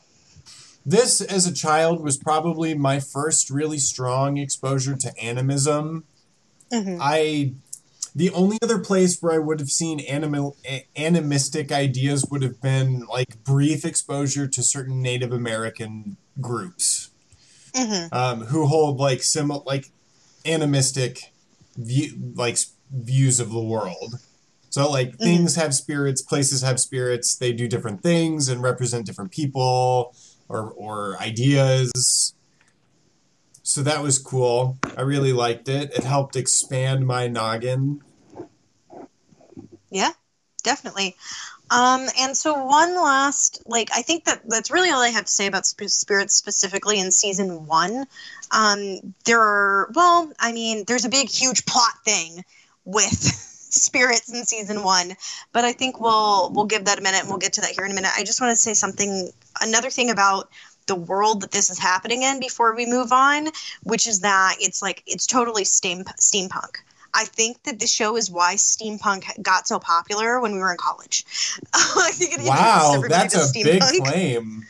[0.86, 6.04] This as a child was probably my first really strong exposure to animism.
[6.72, 6.98] Mm-hmm.
[7.00, 7.52] i
[8.16, 10.56] the only other place where i would have seen animal
[10.96, 17.10] animistic ideas would have been like brief exposure to certain native american groups
[17.74, 18.14] mm-hmm.
[18.14, 19.90] um, who hold like similar like
[20.46, 21.32] animistic
[21.76, 22.58] view like
[22.90, 24.18] views of the world
[24.70, 25.24] so like mm-hmm.
[25.24, 30.14] things have spirits places have spirits they do different things and represent different people
[30.48, 32.34] or or ideas.
[33.62, 34.78] So that was cool.
[34.96, 35.92] I really liked it.
[35.94, 38.02] It helped expand my noggin.
[39.90, 40.12] Yeah,
[40.62, 41.16] definitely.
[41.74, 45.32] Um, and so one last, like, I think that that's really all I have to
[45.32, 48.06] say about spirits specifically in season one.
[48.52, 52.44] Um, there are, well, I mean, there's a big, huge plot thing
[52.84, 53.10] with
[53.74, 55.16] spirits in season one,
[55.52, 57.84] but I think we'll we'll give that a minute and we'll get to that here
[57.84, 58.12] in a minute.
[58.16, 60.50] I just want to say something another thing about
[60.86, 63.48] the world that this is happening in before we move on,
[63.82, 66.76] which is that it's like it's totally steam steampunk.
[67.14, 70.76] I think that the show is why steampunk got so popular when we were in
[70.76, 71.24] college.
[71.72, 74.64] I think it wow, that's a big claim.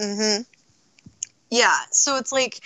[0.00, 0.42] Mm-hmm.
[1.50, 2.60] Yeah, so it's like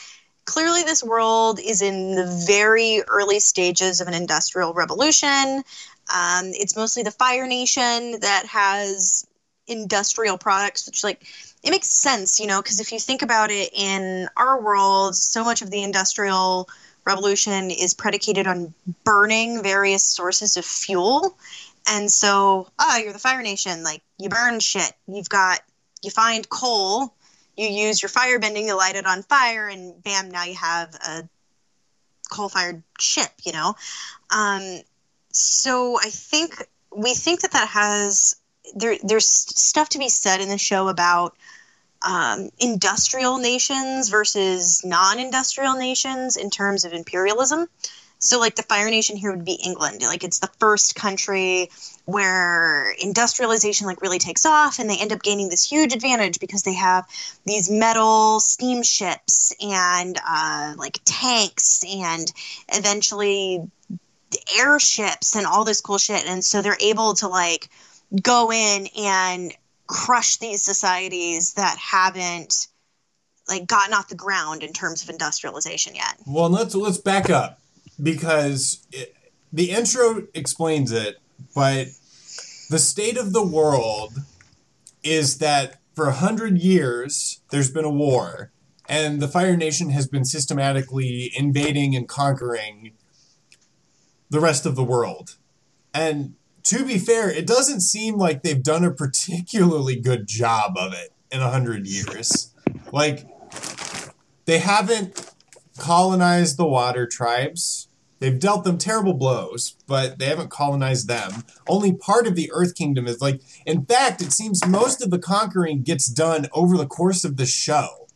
[0.47, 5.63] clearly this world is in the very early stages of an industrial revolution.
[6.15, 9.27] Um, it's mostly the Fire Nation that has
[9.67, 11.27] industrial products, which like
[11.63, 15.45] it makes sense, you know, because if you think about it in our world, so
[15.45, 16.69] much of the industrial
[17.07, 21.39] revolution is predicated on burning various sources of fuel.
[21.89, 23.85] And so, ah, you're the Fire Nation.
[23.85, 24.93] Like, you burn shit.
[25.07, 25.61] You've got,
[26.03, 27.15] you find coal,
[27.57, 30.95] you use your fire bending to light it on fire, and bam, now you have
[30.95, 31.29] a
[32.31, 33.75] coal fired ship, you know?
[34.31, 34.81] Um,
[35.31, 38.37] so I think we think that that has
[38.75, 41.37] there there's stuff to be said in the show about
[42.03, 47.69] um, industrial nations versus non-industrial nations in terms of imperialism.
[48.19, 50.01] So, like the Fire Nation here would be England.
[50.03, 51.71] Like it's the first country
[52.07, 56.63] where industrialization like really takes off, and they end up gaining this huge advantage because
[56.63, 57.07] they have
[57.45, 62.33] these metal steamships and uh, like tanks, and
[62.71, 63.71] eventually
[64.59, 66.27] airships and all this cool shit.
[66.27, 67.69] And so they're able to like
[68.23, 69.53] go in and
[69.87, 72.69] crush these societies that haven't
[73.49, 76.21] like gotten off the ground in terms of industrialization yet.
[76.27, 77.61] Well, let's let's back up
[78.03, 79.15] because it,
[79.53, 81.19] the intro explains it,
[81.55, 81.89] but
[82.69, 84.15] the state of the world
[85.05, 88.51] is that for a hundred years there's been a war,
[88.89, 92.93] and the Fire Nation has been systematically invading and conquering
[94.29, 95.37] the rest of the world,
[95.95, 96.35] and
[96.67, 101.13] to be fair, it doesn't seem like they've done a particularly good job of it
[101.31, 102.53] in a hundred years.
[102.91, 103.25] Like
[104.47, 105.33] they haven't
[105.79, 107.87] colonized the water tribes.
[108.19, 111.45] They've dealt them terrible blows, but they haven't colonized them.
[111.69, 115.21] Only part of the Earth Kingdom is like, in fact, it seems most of the
[115.21, 118.09] conquering gets done over the course of the show,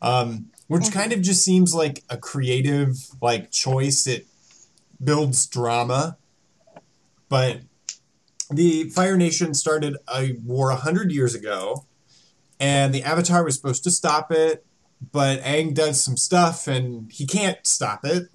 [0.00, 0.98] um, which mm-hmm.
[1.00, 4.06] kind of just seems like a creative like choice.
[4.06, 4.28] It
[5.02, 6.18] builds drama,
[7.28, 7.62] but
[8.50, 11.86] the Fire Nation started a war a hundred years ago,
[12.60, 14.64] and the Avatar was supposed to stop it,
[15.12, 18.28] but Aang does some stuff and he can't stop it.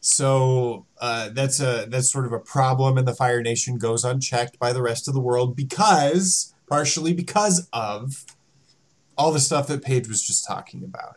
[0.00, 4.58] So uh, that's a that's sort of a problem, and the Fire Nation goes unchecked
[4.58, 8.24] by the rest of the world because partially because of
[9.16, 11.16] all the stuff that Paige was just talking about.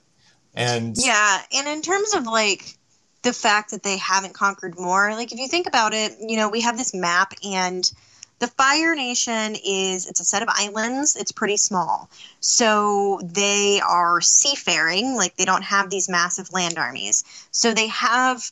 [0.54, 2.78] And yeah, and in terms of like
[3.26, 5.12] the fact that they haven't conquered more.
[5.14, 7.92] Like if you think about it, you know, we have this map and
[8.40, 11.16] the Fire Nation is it's a set of islands.
[11.16, 12.10] It's pretty small.
[12.40, 17.24] So they are seafaring, like they don't have these massive land armies.
[17.52, 18.50] So they have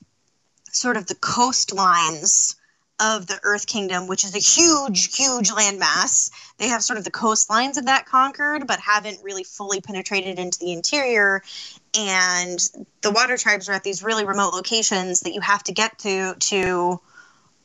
[0.72, 2.56] sort of the coastlines
[3.00, 6.32] of the Earth Kingdom, which is a huge, huge landmass.
[6.58, 10.60] They have sort of the coastlines of that conquered, but haven't really fully penetrated into
[10.60, 11.41] the interior
[11.96, 12.60] and
[13.02, 16.34] the water tribes are at these really remote locations that you have to get to
[16.36, 17.00] to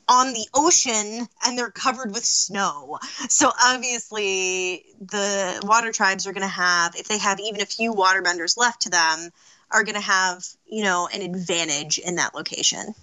[0.09, 2.99] on the ocean and they're covered with snow.
[3.29, 7.93] So obviously, the water tribes are going to have, if they have even a few
[7.93, 9.31] waterbenders left to them,
[9.71, 12.95] are going to have, you know, an advantage in that location.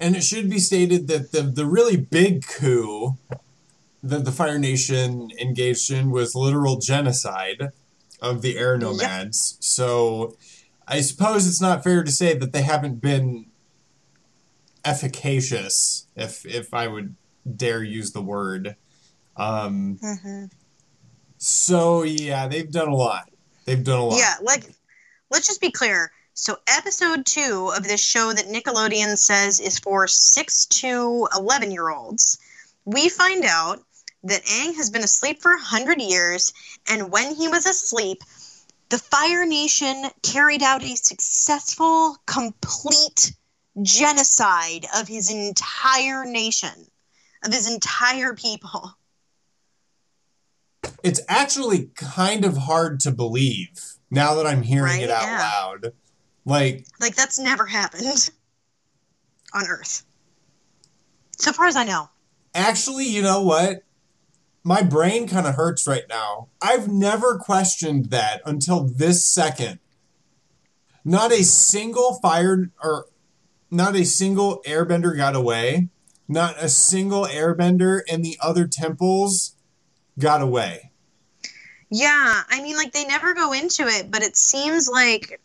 [0.00, 3.16] And it should be stated that the, the really big coup
[4.02, 7.70] that the Fire Nation engaged in was literal genocide
[8.20, 9.54] of the air nomads.
[9.56, 9.64] Yep.
[9.64, 10.36] So
[10.86, 13.46] I suppose it's not fair to say that they haven't been
[14.84, 17.14] efficacious, if if I would
[17.56, 18.76] dare use the word.
[19.36, 20.46] Um, mm-hmm.
[21.38, 23.30] So yeah, they've done a lot.
[23.64, 24.18] They've done a lot.
[24.18, 24.64] Yeah, like
[25.30, 26.10] let's just be clear.
[26.34, 31.90] So episode two of this show that Nickelodeon says is for six to eleven year
[31.90, 32.38] olds,
[32.84, 33.80] we find out
[34.24, 36.52] that Aang has been asleep for a hundred years,
[36.88, 38.22] and when he was asleep,
[38.90, 43.32] the Fire Nation carried out a successful, complete
[43.82, 46.86] genocide of his entire nation,
[47.44, 48.92] of his entire people.
[51.02, 55.02] It's actually kind of hard to believe now that I'm hearing right?
[55.02, 55.38] it out yeah.
[55.38, 55.92] loud.
[56.44, 58.04] Like, like that's never happened
[59.54, 60.04] on Earth,
[61.38, 62.08] so far as I know.
[62.54, 63.84] Actually, you know what?
[64.62, 66.48] My brain kind of hurts right now.
[66.60, 69.78] I've never questioned that until this second.
[71.04, 73.06] Not a single fire or
[73.70, 75.88] not a single airbender got away.
[76.28, 79.56] Not a single airbender in the other temples
[80.18, 80.92] got away.
[81.90, 85.40] Yeah, I mean, like they never go into it, but it seems like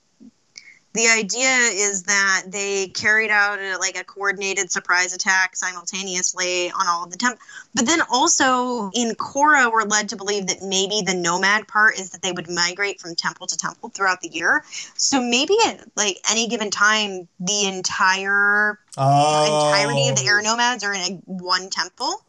[0.95, 6.87] the idea is that they carried out a, like a coordinated surprise attack simultaneously on
[6.87, 7.39] all of the temp
[7.75, 12.11] but then also in Korra we're led to believe that maybe the nomad part is
[12.11, 14.63] that they would migrate from temple to temple throughout the year.
[14.95, 19.71] So maybe at like any given time the entire oh.
[19.75, 22.23] entirety of the air nomads are in a, one temple?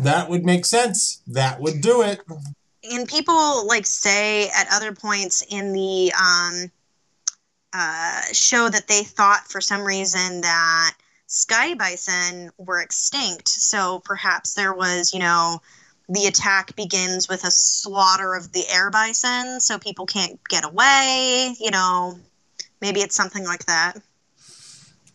[0.00, 1.22] That would make sense.
[1.28, 2.20] That would do it.
[2.90, 6.70] And people like say at other points in the um
[7.76, 10.94] uh, show that they thought for some reason that
[11.26, 13.48] sky bison were extinct.
[13.48, 15.60] So perhaps there was, you know,
[16.08, 21.54] the attack begins with a slaughter of the air bison, so people can't get away.
[21.60, 22.18] You know,
[22.80, 23.94] maybe it's something like that.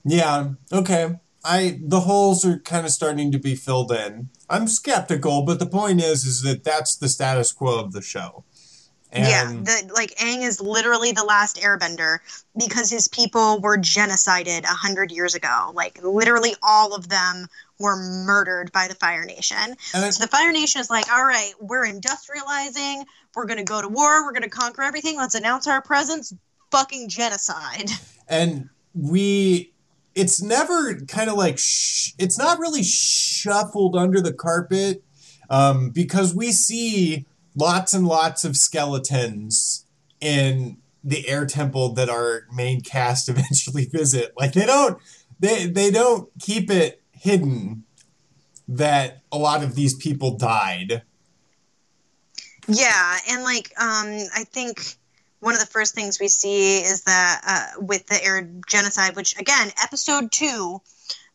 [0.04, 0.50] Yeah.
[0.71, 1.15] Okay.
[1.43, 4.30] I the holes are kind of starting to be filled in.
[4.50, 8.43] I'm skeptical, but the point is, is that that's the status quo of the show.
[9.12, 12.19] And yeah, the, like Aang is literally the last airbender
[12.58, 15.71] because his people were genocided a hundred years ago.
[15.74, 17.47] Like literally all of them
[17.78, 19.76] were murdered by the Fire Nation.
[19.80, 23.04] so the Fire Nation is like, all right, we're industrializing,
[23.36, 26.34] we're gonna go to war, we're gonna conquer everything, let's announce our presence.
[26.71, 27.89] Fucking genocide.
[28.30, 29.74] And we
[30.15, 35.04] it's never kind of like sh- it's not really shuffled under the carpet
[35.50, 39.86] um, because we see lots and lots of skeletons
[40.20, 44.34] in the air temple that our main cast eventually visit.
[44.38, 45.00] Like they don't
[45.40, 47.84] they they don't keep it hidden
[48.68, 51.04] that a lot of these people died.
[52.68, 54.98] Yeah, and like um I think
[55.40, 59.38] one of the first things we see is that uh, with the air genocide, which
[59.40, 60.80] again, episode two,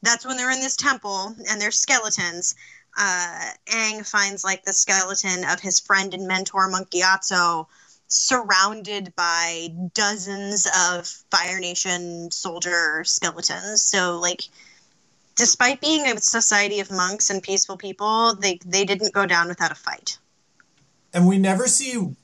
[0.00, 2.55] that's when they're in this temple and they're skeletons
[2.96, 7.66] uh, Aang finds like the skeleton of his friend and mentor Monk Gyatso
[8.09, 13.82] surrounded by dozens of Fire Nation soldier skeletons.
[13.82, 14.42] So like
[15.35, 19.72] despite being a society of monks and peaceful people, they they didn't go down without
[19.72, 20.18] a fight.
[21.12, 22.14] And we never see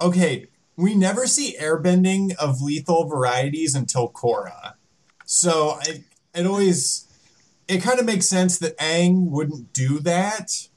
[0.00, 4.74] okay, we never see airbending of lethal varieties until Korra.
[5.24, 6.02] So it,
[6.34, 7.06] it always
[7.72, 10.68] it kind of makes sense that Aang wouldn't do that,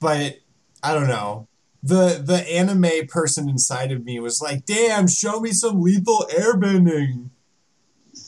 [0.00, 0.36] but
[0.82, 1.48] I don't know.
[1.82, 7.30] The the anime person inside of me was like, "Damn, show me some lethal airbending."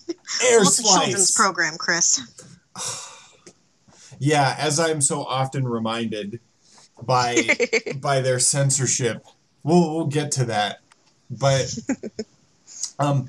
[0.45, 0.95] Air well, slice.
[0.95, 2.21] children's program, Chris.
[4.19, 6.41] yeah, as I'm so often reminded
[7.03, 7.49] by
[8.01, 9.25] by their censorship.
[9.63, 10.81] We'll we'll get to that.
[11.31, 11.73] But
[12.99, 13.29] um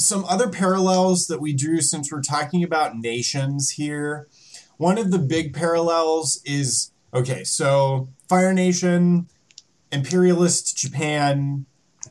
[0.00, 4.26] some other parallels that we drew since we're talking about nations here.
[4.78, 9.28] One of the big parallels is okay, so Fire Nation,
[9.92, 11.66] imperialist Japan,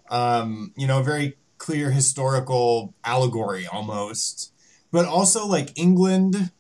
[0.09, 4.53] um, you know, very clear historical allegory almost.
[4.91, 6.51] But also like England,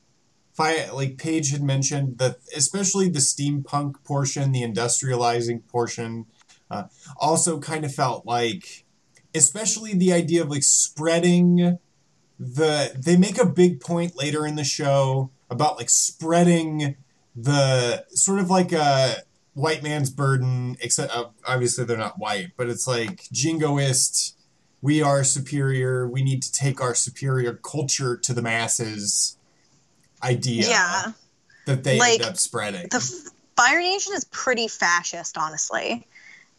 [0.53, 6.25] Fire, like Paige had mentioned, that especially the steampunk portion, the industrializing portion,
[6.71, 6.83] uh,
[7.17, 8.85] also kind of felt like
[9.35, 11.77] especially the idea of like spreading
[12.39, 16.95] the they make a big point later in the show about like spreading
[17.35, 19.17] the sort of like a
[19.53, 24.33] white man's burden except uh, obviously they're not white but it's like jingoist
[24.81, 29.37] we are superior we need to take our superior culture to the masses
[30.23, 31.11] idea Yeah.
[31.65, 36.07] that they Like, end up spreading the Fire Nation is pretty fascist, honestly.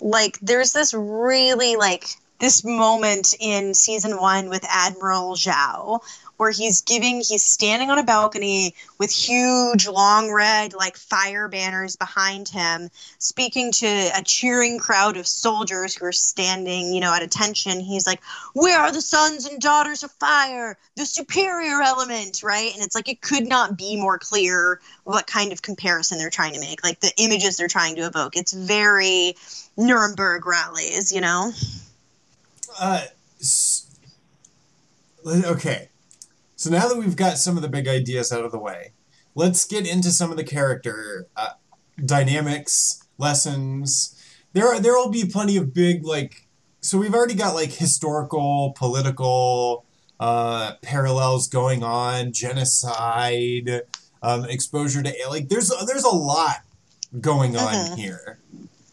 [0.02, 2.04] Like, there's this really like
[2.40, 6.00] this moment in season one with Admiral Zhao
[6.40, 11.96] where he's giving he's standing on a balcony with huge long red like fire banners
[11.96, 12.88] behind him
[13.18, 17.78] speaking to a cheering crowd of soldiers who are standing you know at attention.
[17.78, 18.22] He's like
[18.54, 22.72] we are the sons and daughters of fire the superior element right?
[22.72, 26.54] And it's like it could not be more clear what kind of comparison they're trying
[26.54, 28.38] to make like the images they're trying to evoke.
[28.38, 29.36] It's very
[29.76, 31.52] nuremberg rallies you know
[32.78, 33.04] Uh,
[35.26, 35.88] okay.
[36.56, 38.92] So now that we've got some of the big ideas out of the way,
[39.34, 41.50] let's get into some of the character uh,
[42.04, 44.14] dynamics, lessons.
[44.52, 46.46] There are there will be plenty of big like.
[46.82, 49.84] So we've already got like historical, political
[50.18, 53.82] uh, parallels going on, genocide,
[54.22, 55.48] um, exposure to like.
[55.48, 56.56] There's there's a lot
[57.20, 57.96] going on Mhm.
[57.96, 58.38] here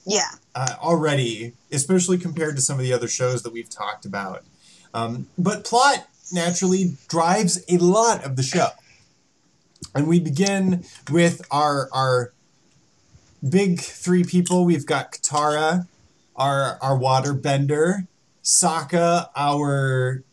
[0.07, 4.43] yeah uh, already, especially compared to some of the other shows that we've talked about.
[4.91, 8.69] Um, but plot naturally drives a lot of the show.
[9.93, 12.33] And we begin with our our
[13.47, 14.65] big three people.
[14.65, 15.87] We've got Katara,
[16.35, 18.07] our our water bender,
[18.43, 20.23] Sokka, our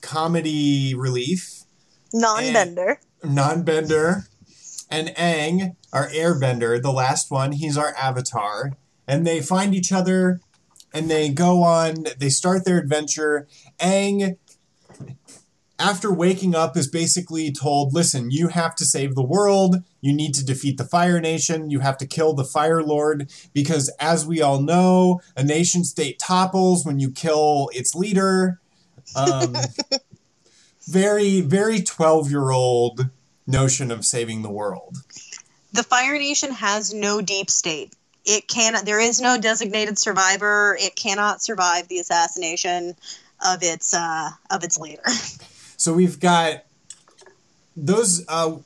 [0.00, 1.62] comedy relief,
[2.12, 4.26] non-bender non-bender,
[4.92, 7.52] and Aang, our airbender, the last one.
[7.52, 8.76] He's our avatar,
[9.08, 10.40] and they find each other,
[10.92, 12.06] and they go on.
[12.18, 13.48] They start their adventure.
[13.80, 14.36] Aang,
[15.78, 19.82] after waking up, is basically told, "Listen, you have to save the world.
[20.02, 21.70] You need to defeat the Fire Nation.
[21.70, 26.18] You have to kill the Fire Lord because, as we all know, a nation state
[26.18, 28.60] topples when you kill its leader."
[29.16, 29.56] Um,
[30.86, 33.08] very, very twelve-year-old
[33.46, 34.96] notion of saving the world.
[35.72, 40.94] the fire nation has no deep state it cannot there is no designated survivor it
[40.94, 42.94] cannot survive the assassination
[43.44, 45.02] of its uh of its leader
[45.82, 46.62] So we've got
[47.76, 48.24] those.
[48.28, 48.58] Uh,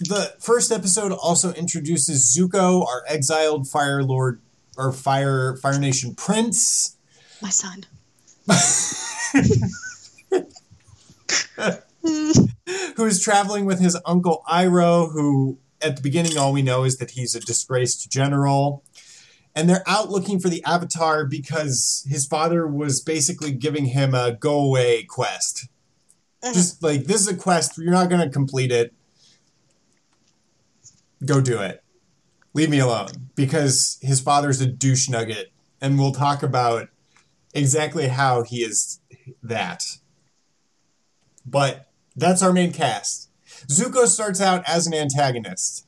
[0.00, 4.40] the first episode also introduces Zuko, our exiled Fire Lord
[4.76, 6.96] or Fire Fire Nation prince.
[7.40, 7.84] my son
[12.96, 17.12] who's traveling with his uncle Iroh, who at the beginning all we know is that
[17.12, 18.82] he's a disgraced general.
[19.54, 24.32] And they're out looking for the Avatar because his father was basically giving him a
[24.32, 25.68] go away quest.
[26.42, 26.52] Mhm.
[26.54, 28.92] Just like, this is a quest, you're not going to complete it.
[31.24, 31.82] Go do it.
[32.52, 33.30] Leave me alone.
[33.34, 35.52] Because his father's a douche nugget.
[35.80, 36.88] And we'll talk about
[37.54, 39.00] exactly how he is
[39.42, 39.82] that.
[41.46, 41.85] But
[42.16, 43.30] that's our main cast.
[43.68, 45.86] Zuko starts out as an antagonist.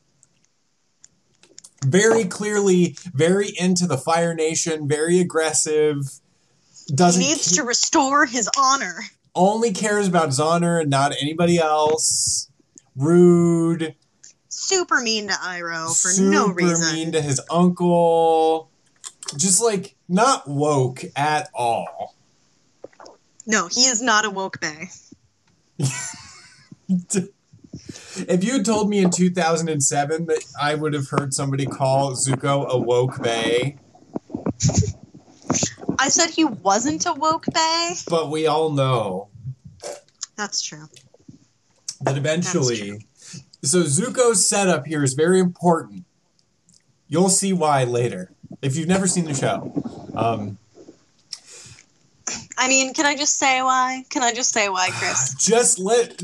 [1.85, 6.19] Very clearly, very into the Fire Nation, very aggressive.
[6.93, 8.99] Doesn't needs ca- to restore his honor
[9.35, 12.49] only cares about his honor and not anybody else.
[12.95, 13.95] Rude,
[14.49, 18.69] super mean to Iroh for super no reason mean to his uncle.
[19.37, 22.15] Just like not woke at all.
[23.45, 24.89] no he is not a woke bay
[28.27, 32.67] If you had told me in 2007 that I would have heard somebody call Zuko
[32.67, 33.77] a woke bay,
[35.99, 39.29] i said he wasn't a woke bay but we all know
[40.35, 40.87] that's true
[42.01, 43.05] that eventually.
[43.63, 46.05] So Zuko's setup here is very important.
[47.07, 49.73] You'll see why later if you've never seen the show.
[50.15, 50.57] Um,
[52.57, 56.21] i mean can i just say why can i just say why chris just let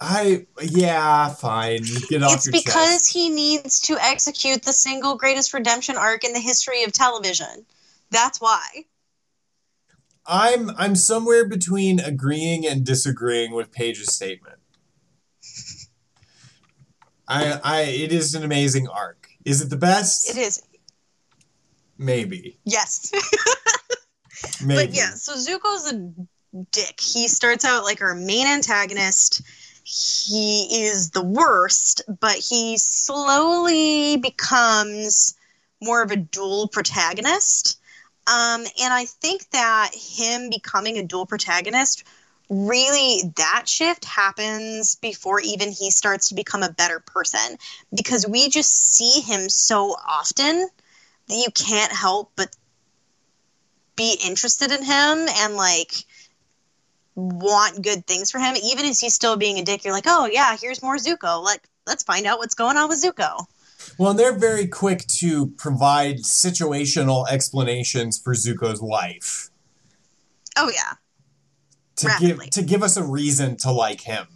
[0.00, 3.12] I yeah fine get off it's because chest.
[3.12, 7.66] he needs to execute the single greatest redemption arc in the history of television.
[8.10, 8.84] That's why.
[10.26, 14.58] I'm I'm somewhere between agreeing and disagreeing with Paige's statement.
[17.28, 19.28] I I it is an amazing arc.
[19.44, 20.28] Is it the best?
[20.28, 20.62] It is.
[21.98, 22.58] Maybe.
[22.64, 23.10] Yes.
[24.64, 24.86] Maybe.
[24.86, 26.12] but yeah, so Zuko's a
[26.72, 27.00] dick.
[27.00, 29.42] He starts out like our main antagonist.
[29.84, 35.34] He is the worst, but he slowly becomes
[35.80, 37.78] more of a dual protagonist.
[38.26, 42.04] Um, and I think that him becoming a dual protagonist
[42.48, 47.58] really that shift happens before even he starts to become a better person
[47.94, 50.68] because we just see him so often
[51.28, 52.54] that you can't help but
[53.96, 55.92] be interested in him and like
[57.14, 60.26] want good things for him even as he's still being a dick you're like oh
[60.30, 63.46] yeah here's more zuko like let's find out what's going on with zuko
[63.98, 69.48] Well, and they're very quick to provide situational explanations for Zuko's life
[70.58, 70.92] oh yeah
[71.96, 72.44] to Rapidly.
[72.46, 74.26] give to give us a reason to like him.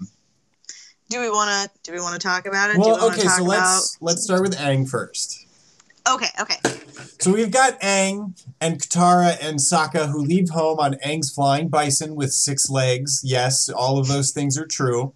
[1.10, 3.12] do we want to do we want to talk about it do we Well, wanna
[3.12, 5.44] okay, talk so let's let's start with Aang first.
[6.08, 6.56] Okay okay
[7.20, 12.14] So we've got Aang and Katara and Sokka who leave home on Aang's flying bison
[12.14, 13.20] with six legs.
[13.22, 15.12] Yes, all of those things are true.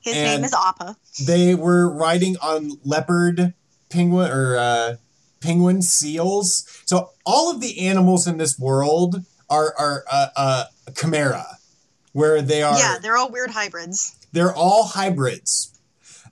[0.00, 0.96] his And- name is appa
[1.26, 3.52] They were riding on leopard
[3.90, 4.96] penguin or uh,
[5.40, 6.64] penguin seals.
[6.86, 10.64] So all of the animals in this world are are uh, uh,
[10.96, 11.58] chimera,
[12.12, 12.78] where they are.
[12.78, 15.72] yeah they're all weird hybrids They're all hybrids.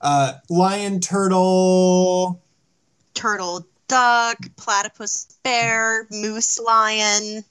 [0.01, 2.41] Uh, lion, turtle.
[3.17, 7.43] Turtle duck platypus bear moose lion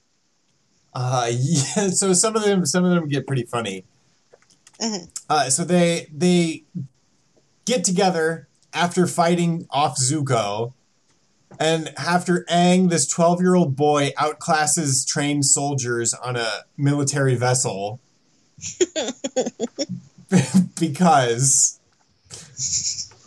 [0.94, 1.88] Uh, yeah.
[1.88, 3.84] So some of them, some of them get pretty funny.
[4.80, 5.08] Mhm.
[5.28, 6.64] Uh, so they they
[7.66, 10.72] get together after fighting off Zuko,
[11.60, 18.00] and after Aang, this twelve year old boy, outclasses trained soldiers on a military vessel.
[20.80, 21.78] because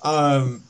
[0.04, 0.64] um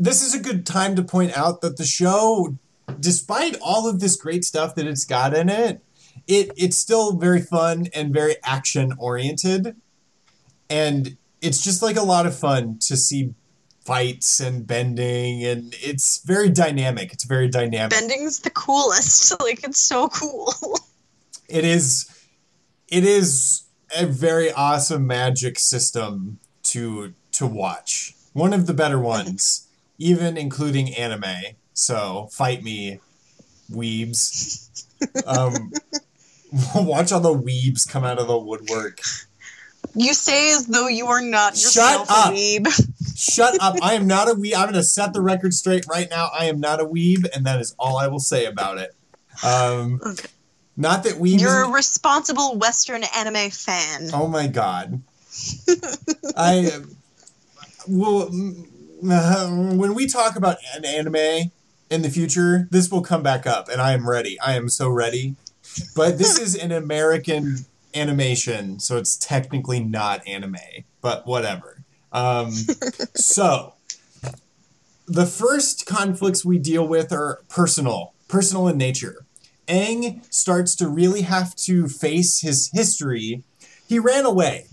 [0.00, 2.56] this is a good time to point out that the show
[2.98, 5.84] despite all of this great stuff that it's got in it
[6.26, 9.76] it it's still very fun and very action oriented
[10.68, 13.34] and it's just like a lot of fun to see
[13.84, 17.12] fights and bending and it's very dynamic.
[17.12, 17.90] It's very dynamic.
[17.90, 19.34] Bending's the coolest.
[19.40, 20.54] Like it's so cool.
[21.48, 22.08] It is
[22.86, 23.62] it is
[23.98, 28.14] a very awesome magic system to to watch.
[28.32, 29.66] One of the better ones
[30.00, 31.54] even including anime.
[31.74, 32.98] So fight me
[33.70, 34.68] weebs.
[35.26, 35.72] Um
[36.74, 39.00] watch all the weebs come out of the woodwork.
[39.94, 42.30] You say as though you are not Shut up.
[42.30, 42.66] a weeb.
[43.16, 43.76] Shut up.
[43.82, 44.54] I am not a weeb.
[44.56, 46.30] I'm gonna set the record straight right now.
[46.36, 48.94] I am not a weeb and that is all i will say about it.
[49.44, 50.28] Um Okay.
[50.76, 54.10] not that weeb you're a responsible western anime fan.
[54.14, 55.02] Oh my god.
[56.36, 56.70] I
[57.86, 58.28] well
[59.08, 61.50] uh, when we talk about an anime
[61.90, 64.38] in the future, this will come back up and I am ready.
[64.40, 65.36] I am so ready.
[65.94, 67.58] But this is an American
[67.94, 70.56] animation, so it's technically not anime,
[71.00, 71.82] but whatever.
[72.12, 72.50] Um
[73.14, 73.74] so
[75.06, 79.24] the first conflicts we deal with are personal, personal in nature.
[79.68, 83.44] Aang starts to really have to face his history
[83.90, 84.66] he ran away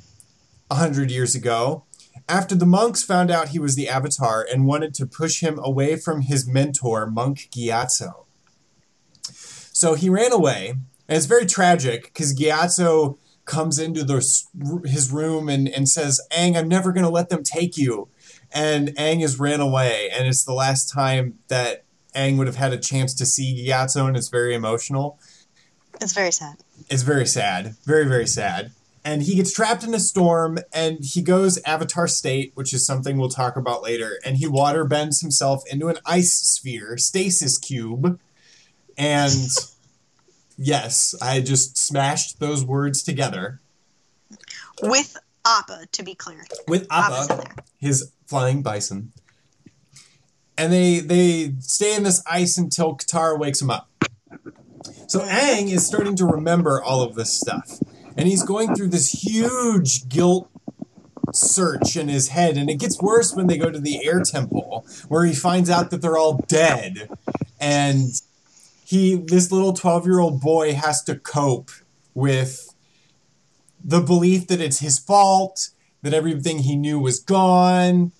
[0.69, 1.83] a hundred years ago
[2.29, 5.95] after the monks found out he was the Avatar and wanted to push him away
[5.95, 8.25] from his mentor, Monk Gyatso.
[9.31, 10.69] So he ran away,
[11.07, 14.15] and it's very tragic because Gyatso comes into the,
[14.85, 18.09] his room and, and says, Aang, I'm never going to let them take you.
[18.51, 22.73] And Aang has ran away, and it's the last time that Aang would have had
[22.73, 25.19] a chance to see Gyatso, and it's very emotional.
[26.01, 26.57] it's very sad
[26.89, 27.75] It's very sad.
[27.85, 28.71] Very, very sad.
[29.07, 33.17] And he gets trapped in a storm and he goes Avatar State, which is something
[33.17, 34.19] we'll talk about later.
[34.25, 38.19] And he water bends himself into an ice sphere, stasis cube.
[38.97, 39.47] And
[40.57, 43.61] yes, I just smashed those words together
[44.81, 47.45] with appa to be clear with Appa,
[47.77, 49.13] his flying bison.
[50.57, 53.89] And they they stay in this ice until Katara wakes him up.
[55.07, 57.79] So Aang is starting to remember all of this stuff.
[58.17, 60.49] And he's going through this huge guilt
[61.33, 62.57] search in his head.
[62.57, 65.91] And it gets worse when they go to the air temple, where he finds out
[65.91, 67.09] that they're all dead.
[67.59, 68.21] And
[68.83, 71.71] he this little 12-year-old boy has to cope
[72.13, 72.73] with
[73.83, 75.69] the belief that it's his fault,
[76.01, 78.11] that everything he knew was gone,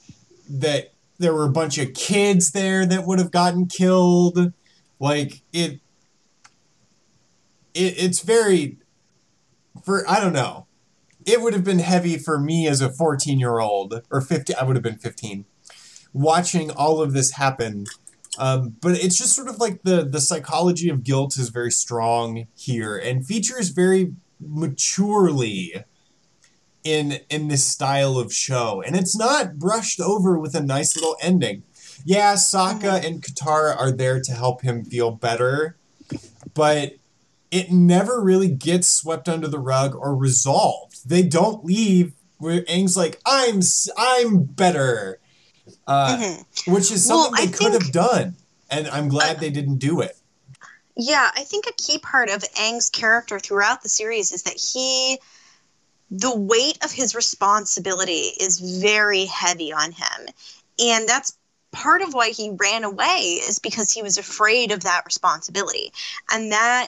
[0.49, 4.53] that there were a bunch of kids there that would have gotten killed.
[4.99, 5.79] Like it,
[7.73, 8.77] it it's very
[9.87, 10.67] for I don't know.
[11.25, 14.53] It would have been heavy for me as a 14 year old or 50.
[14.53, 15.45] I would have been 15,
[16.11, 17.85] watching all of this happen.
[18.37, 22.47] Um, but it's just sort of like the the psychology of guilt is very strong
[22.53, 25.85] here and features very maturely
[26.83, 31.17] in in this style of show and it's not brushed over with a nice little
[31.19, 31.63] ending
[32.05, 35.75] yeah Sokka and Katara are there to help him feel better
[36.53, 36.96] but
[37.51, 41.07] it never really gets swept under the rug or resolved.
[41.07, 43.61] They don't leave where Aang's like, I'm
[43.97, 45.19] I'm better,
[45.87, 46.45] uh, Mhm.
[46.67, 48.35] which is Well, something they I could have done,
[48.69, 50.17] and I'm glad they didn't do it.
[50.95, 55.19] Yeah, I think a key part of Aang's character throughout the series is that he,
[56.09, 60.27] the weight of his responsibility is very heavy on him.
[60.79, 61.37] And that's
[61.71, 65.93] part of why he ran away, is because he was afraid of that responsibility.
[66.31, 66.87] And that,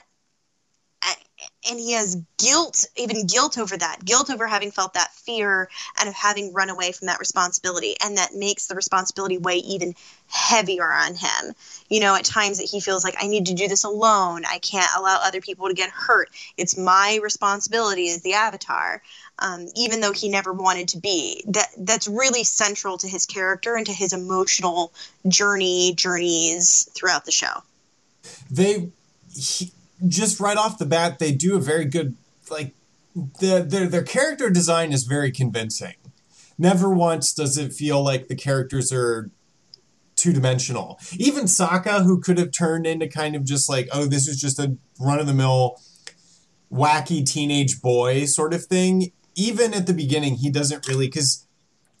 [1.68, 6.08] and he has guilt, even guilt over that, guilt over having felt that fear and
[6.08, 7.94] of having run away from that responsibility.
[8.04, 9.94] And that makes the responsibility weigh even
[10.28, 11.54] heavier on him
[11.90, 14.44] you know, at times that he feels like I need to do this alone.
[14.48, 16.30] I can't allow other people to get hurt.
[16.56, 19.02] It's my responsibility as the avatar,
[19.40, 21.42] um, even though he never wanted to be.
[21.48, 24.92] That that's really central to his character and to his emotional
[25.26, 27.62] journey journeys throughout the show.
[28.50, 28.88] They
[29.34, 29.72] he,
[30.06, 32.16] just right off the bat, they do a very good
[32.50, 32.74] like
[33.14, 35.94] the, their their character design is very convincing.
[36.58, 39.30] Never once does it feel like the characters are
[40.16, 40.98] two dimensional.
[41.12, 44.58] Even Sokka, who could have turned into kind of just like, oh, this is just
[44.58, 45.80] a run of the mill,
[46.70, 49.12] wacky teenage boy sort of thing.
[49.34, 51.46] Even at the beginning, he doesn't really because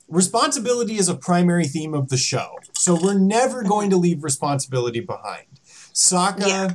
[0.08, 2.58] responsibility is a primary theme of the show.
[2.76, 5.46] So we're never going to leave responsibility behind.
[5.94, 6.70] Sokka Yeah.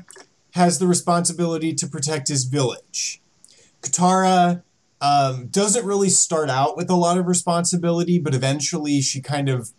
[0.56, 3.22] Has the responsibility to protect his village.
[3.82, 4.64] Katara
[5.02, 9.72] um, doesn't really start out with a lot of responsibility, but eventually she kind of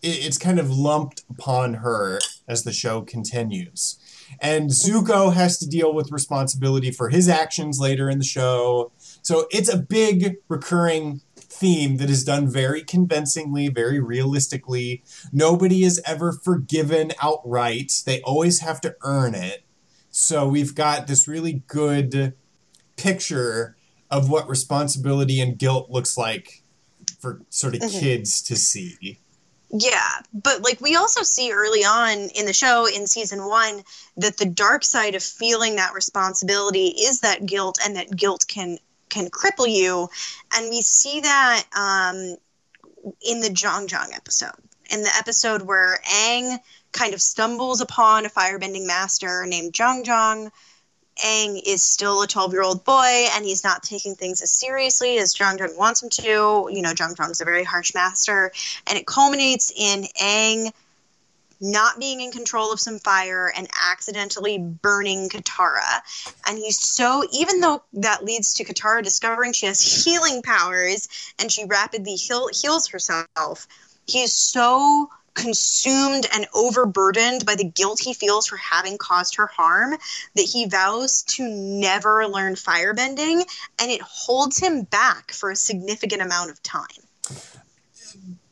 [0.00, 3.98] it, it's kind of lumped upon her as the show continues.
[4.40, 8.92] And Zuko has to deal with responsibility for his actions later in the show.
[9.20, 15.02] So it's a big recurring theme that is done very convincingly, very realistically.
[15.32, 19.64] Nobody is ever forgiven outright, they always have to earn it.
[20.18, 22.34] So we've got this really good
[22.96, 23.76] picture
[24.10, 26.64] of what responsibility and guilt looks like
[27.20, 28.00] for sort of Mhm.
[28.00, 29.20] kids to see.
[29.70, 33.84] Yeah, but like we also see early on in the show in season one
[34.16, 38.78] that the dark side of feeling that responsibility is that guilt, and that guilt can
[39.10, 40.10] can cripple you,
[40.52, 42.36] and we see that um,
[43.22, 44.58] in the Jeong Jeong episode,
[44.90, 46.58] in the episode where Aang
[46.92, 50.50] kind of stumbles upon a firebending master named Jeong Jeong.
[51.24, 55.18] Aang is still a 12 year old boy and he's not taking things as seriously
[55.18, 56.68] as Jeong Jeong wants him to.
[56.70, 58.52] You know, Jeong Jeong's a very harsh master
[58.86, 60.72] and it culminates in Aang
[61.60, 66.00] not being in control of some fire and accidentally burning Katara.
[66.46, 71.08] And he's so, even though that leads to Katara discovering she has healing powers
[71.38, 73.66] and she rapidly heal, heals herself,
[74.06, 79.46] he is so consumed and overburdened by the guilt he feels for having caused her
[79.46, 79.92] harm
[80.34, 83.44] that he vows to never learn firebending
[83.80, 86.84] and it holds him back for a significant amount of time.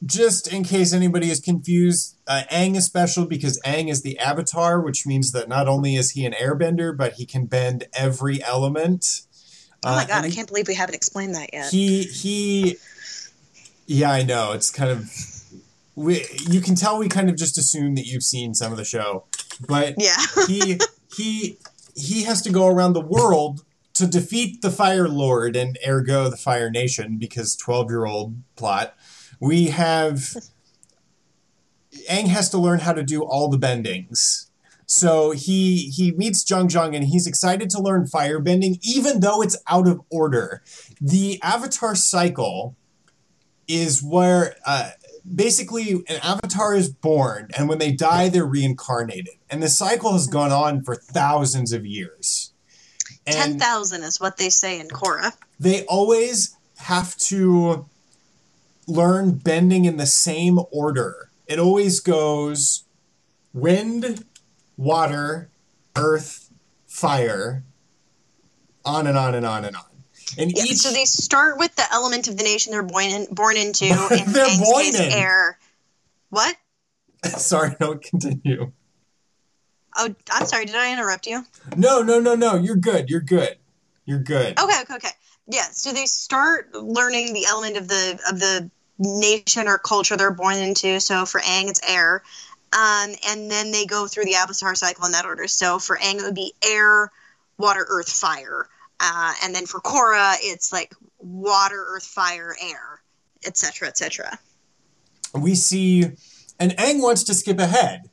[0.05, 4.81] Just in case anybody is confused, uh, Aang is special because Aang is the avatar,
[4.81, 9.23] which means that not only is he an airbender, but he can bend every element.
[9.85, 11.71] Oh my Uh, god, I can't believe we haven't explained that yet.
[11.71, 12.77] he he
[13.87, 15.11] yeah i know it's kind of
[15.97, 18.85] we, you can tell we kind of just assume that you've seen some of the
[18.85, 19.25] show
[19.67, 20.17] but yeah.
[20.47, 20.79] he
[21.15, 21.59] he
[21.95, 26.37] he has to go around the world to defeat the fire lord and ergo the
[26.37, 28.95] fire nation because 12 year old plot
[29.41, 30.37] we have
[32.11, 34.47] Aang has to learn how to do all the bendings
[34.87, 39.57] so he he meets Jeong Jeong and he's excited to learn firebending, even though it's
[39.69, 40.63] out of order.
[41.01, 42.77] The Avatar cycle
[43.67, 44.91] is where uh,
[45.35, 50.27] basically an Avatar is born, and when they die, they're reincarnated, and the cycle has
[50.27, 52.53] gone on for thousands of years.
[53.27, 55.33] Ten And thousand is what they say in Korra.
[55.59, 57.87] they always have to
[58.87, 61.31] learn bending in the same order.
[61.47, 62.85] It always goes
[63.53, 64.25] wind,
[64.77, 65.49] water,
[65.97, 66.51] earth,
[66.87, 67.65] fire,
[68.85, 69.85] on and on and on and on.
[70.39, 73.27] And Yeah, each so they start with the element of the nation they're born in,
[73.31, 73.87] born into.
[74.13, 75.13] And They're Aang's born in.
[75.13, 75.59] air.
[76.31, 76.57] What?
[77.25, 78.73] sorry, don't continue.
[79.97, 80.67] Oh, I'm sorry.
[80.67, 81.45] Did I interrupt you?
[81.77, 82.57] No, no, no, no.
[82.57, 83.09] You're good.
[83.09, 83.57] You're good.
[84.05, 84.59] You're good.
[84.61, 85.09] Okay, okay, okay.
[85.49, 85.65] Yeah.
[85.73, 90.57] So they start learning the element of the of the nation or culture they're born
[90.57, 91.01] into.
[91.01, 92.23] So for Aang, it's air,
[92.73, 95.49] um, and then they go through the Avatar cycle in that order.
[95.49, 97.11] So for Aang, it would be air,
[97.59, 98.69] water, earth, fire,
[99.01, 103.01] uh, and then for Korra, it's like water, earth, fire, air,
[103.47, 104.39] etc., etc.
[105.35, 106.05] we see
[106.59, 108.09] and Aang wants to skip ahead.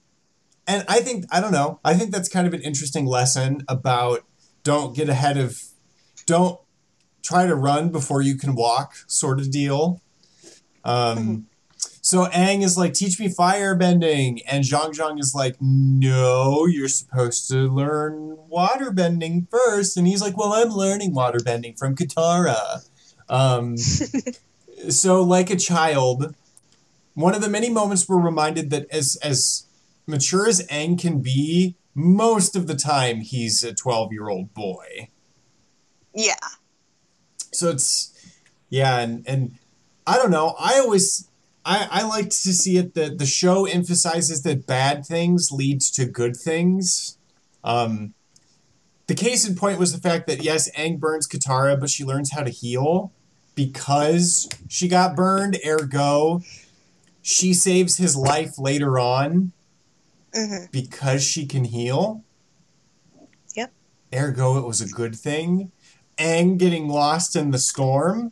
[0.67, 4.21] And I think I don't know, I think that's kind of an interesting lesson about
[4.63, 5.61] don't get ahead of,
[6.25, 6.59] don't
[7.21, 10.01] try to run before you can walk, sort of deal.
[10.85, 11.47] Um,
[12.13, 14.43] so Aang is like, teach me firebending.
[14.45, 19.97] And Jeong Jeong is like, no, you're supposed to learn waterbending first.
[19.97, 22.87] And he's like, well, I'm learning waterbending from Katara.
[23.29, 23.77] Um,
[24.89, 26.35] so, like a child,
[27.15, 29.65] one of the many moments we're reminded that as, as
[30.05, 35.09] mature as Aang can be, most of the time he's a 12 year old boy.
[36.13, 36.35] Yeah.
[37.51, 38.11] So it's,
[38.69, 39.55] yeah, and, and
[40.05, 40.53] I don't know.
[40.59, 41.27] I always
[41.65, 46.05] I, I like to see it that the show emphasizes that bad things leads to
[46.05, 47.17] good things.
[47.63, 48.13] Um,
[49.07, 52.31] the case in point was the fact that yes, Aang burns Katara, but she learns
[52.31, 53.11] how to heal
[53.55, 55.57] because she got burned.
[55.65, 56.41] Ergo,
[57.21, 59.51] she saves his life later on
[60.33, 62.23] hmm because she can heal.
[63.55, 63.71] Yep.
[64.13, 65.71] Ergo, it was a good thing.
[66.17, 68.31] Aang getting lost in the storm.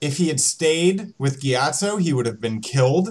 [0.00, 3.10] If he had stayed with Gyatso, he would have been killed.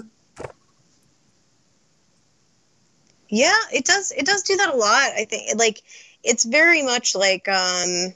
[3.28, 4.10] Yeah, it does.
[4.10, 5.12] It does do that a lot.
[5.16, 5.82] I think, like,
[6.24, 8.12] it's very much like, um,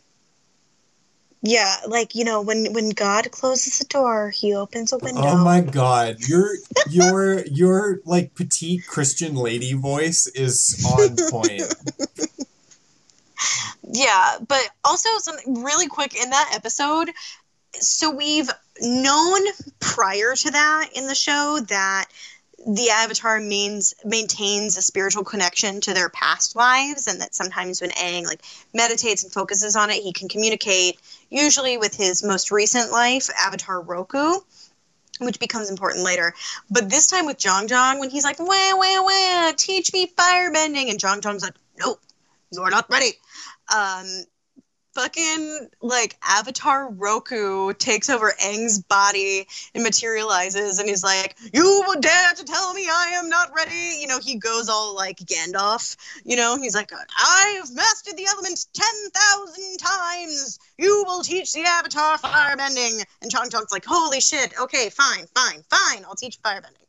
[1.46, 5.22] yeah, like you know, when when God closes a door, He opens a window.
[5.22, 6.56] Oh my god, your
[6.88, 11.62] your your like petite Christian lady voice is on point.
[13.86, 17.10] Yeah, but also something really quick in that episode.
[17.74, 18.50] So we've
[18.80, 19.40] known
[19.80, 22.06] prior to that in the show that
[22.66, 27.90] the avatar means maintains a spiritual connection to their past lives and that sometimes when
[27.90, 28.40] Aang like
[28.72, 30.98] meditates and focuses on it he can communicate.
[31.30, 34.40] Usually with his most recent life avatar Roku
[35.20, 36.34] which becomes important later.
[36.70, 40.90] But this time with Jeong Jeong when he's like wah wah wah teach me firebending
[40.90, 42.00] and Jeong Jeong's like nope
[42.50, 43.12] you're not ready.
[43.74, 44.06] Um
[44.94, 52.00] fucking like avatar roku takes over Aang's body and materializes and he's like you would
[52.00, 53.98] dare to tell me i am not ready.
[54.00, 56.56] You know he goes all like gandalf you know?
[56.56, 60.58] He's like i've mastered the element 10,000 times.
[60.78, 64.54] You will teach the avatar firebending and Jeong Jeong's like holy shit.
[64.60, 66.04] Okay fine fine fine.
[66.04, 66.84] I'll teach firebending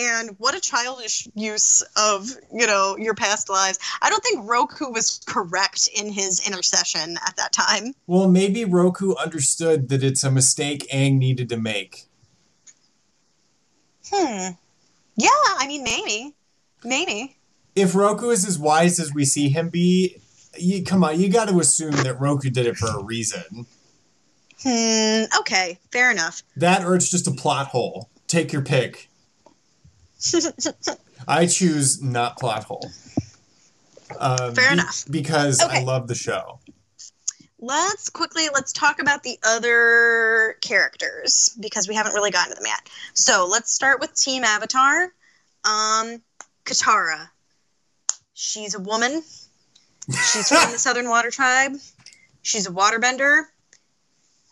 [0.00, 4.90] and what a childish use of you know your past lives i don't think roku
[4.90, 10.30] was correct in his intercession at that time Well, maybe Roku understood that it's a
[10.30, 12.06] mistake Aang needed to make.
[14.12, 14.48] hmm
[15.16, 15.28] yeah
[15.58, 16.34] i mean maybe
[16.84, 17.36] maybe
[17.76, 20.16] If Roku is as wise as we see him be,
[20.58, 23.66] you, come on, you got to assume that Roku did it for a reason.
[24.62, 28.08] hmm okay fair enough That or it's just a plot hole.
[28.26, 29.09] Take your pick.
[31.28, 32.90] I choose not plot hole.
[34.18, 35.04] Um, Fair be- enough.
[35.10, 36.60] Because I love the show.
[37.58, 42.66] let's quickly let's talk about the other characters because we haven't really gotten to them
[42.66, 42.88] yet.
[43.14, 45.04] So let's start with team avatar.
[45.64, 46.22] Um
[46.64, 47.28] katara.
[48.34, 49.22] She's a woman.
[50.32, 51.72] She's from the southern water tribe.
[52.42, 53.44] She's a waterbender.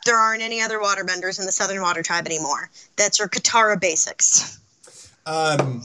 [0.04, 2.70] There aren't any other waterbenders in the southern water tribe anymore.
[2.96, 4.58] That's your katara basics
[5.28, 5.82] Um,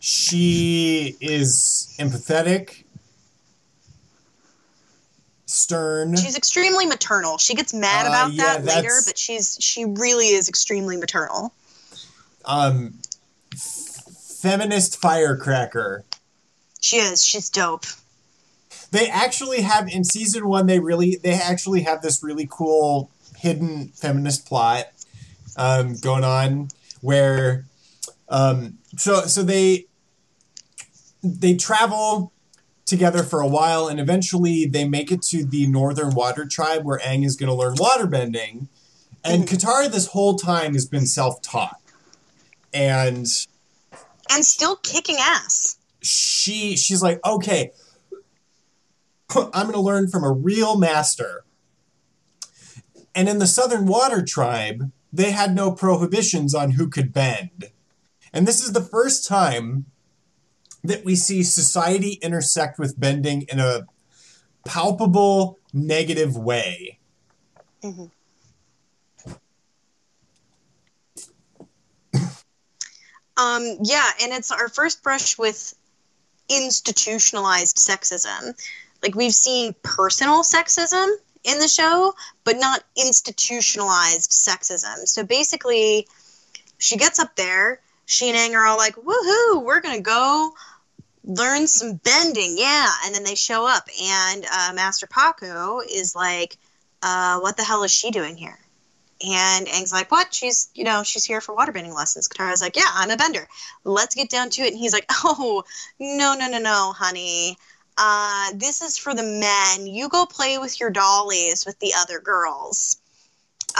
[0.00, 2.82] she is empathetic,
[5.46, 6.16] stern.
[6.16, 10.26] she's extremely maternal she gets mad Uh, about yeah, that later but she's she really
[10.26, 11.52] is extremely maternal
[12.44, 12.94] um,
[13.52, 14.04] f-
[14.40, 16.04] feminist firecracker.
[16.80, 17.84] she is she's dope
[18.92, 20.66] They actually have in season one.
[20.66, 24.86] They really they actually have this really cool hidden feminist plot
[25.56, 26.68] um, going on
[27.00, 27.66] where
[28.28, 29.86] um, so so they
[31.22, 32.32] they travel
[32.86, 36.98] together for a while and eventually they make it to the northern water tribe where
[37.00, 38.66] Aang is going to learn waterbending
[39.24, 39.54] and hmm.
[39.54, 41.80] Katara this whole time has been self-taught
[42.72, 43.26] and
[44.30, 47.72] and still kicking ass she she's like, okay,
[49.34, 51.44] I'm going to learn from a real master.
[53.14, 57.70] And in the Southern Water Tribe, they had no prohibitions on who could bend.
[58.32, 59.86] And this is the first time
[60.84, 63.86] that we see society intersect with bending in a
[64.64, 66.98] palpable negative way.
[73.40, 75.74] Um, yeah, and it's our first brush with
[76.50, 78.54] institutionalized sexism.
[79.02, 81.08] Like we've seen personal sexism
[81.44, 82.12] in the show,
[82.44, 85.06] but not institutionalized sexism.
[85.06, 86.06] So basically,
[86.76, 90.52] she gets up there, she and Aang are all like, woohoo, we're gonna go
[91.22, 92.88] learn some bending, yeah.
[93.04, 96.56] And then they show up, and uh, Master Pakku is like,
[97.04, 98.58] uh, "What the hell is she doing here?"
[99.24, 100.34] And Aang's like, "What?
[100.34, 103.46] She's, you know, she's here for waterbending lessons." Katara's like, "Yeah, I'm a bender.
[103.84, 105.62] Let's get down to it." And he's like, "Oh,
[106.00, 107.56] no, no, no, no, honey.
[107.96, 109.86] Uh, this is for the men.
[109.86, 112.96] You go play with your dollies with the other girls."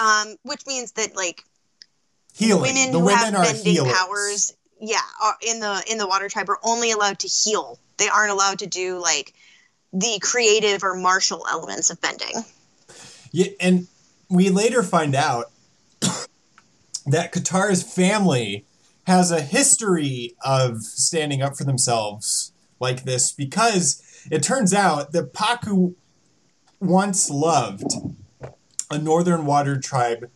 [0.00, 1.42] Um, which means that like
[2.34, 2.62] Healing.
[2.74, 3.92] women the who women have are bending healers.
[3.92, 5.00] powers yeah
[5.46, 8.66] in the in the water tribe are only allowed to heal they aren't allowed to
[8.66, 9.34] do like
[9.92, 12.44] the creative or martial elements of bending
[13.32, 13.88] Yeah, and
[14.28, 15.46] we later find out
[17.06, 18.64] that Katara's family
[19.06, 25.32] has a history of standing up for themselves like this because it turns out that
[25.32, 25.94] Pakku
[26.78, 27.92] once loved
[28.90, 30.30] a Northern Water Tribe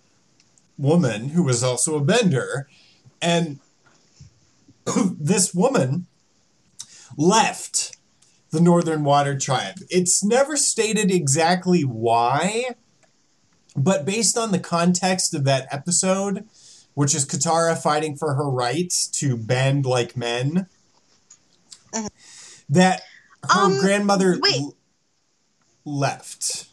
[0.79, 2.69] woman who was also a bender.
[3.23, 3.61] And
[5.19, 6.07] this woman
[7.17, 7.97] left
[8.51, 9.77] the Northern Water Tribe.
[9.91, 12.77] It's never stated exactly why,
[13.77, 16.47] but based on the context of that episode,
[16.95, 20.67] which is Katara fighting for her right to bend like men,
[22.69, 23.03] that
[23.51, 24.77] her Um, grandmother l-
[25.85, 26.67] left.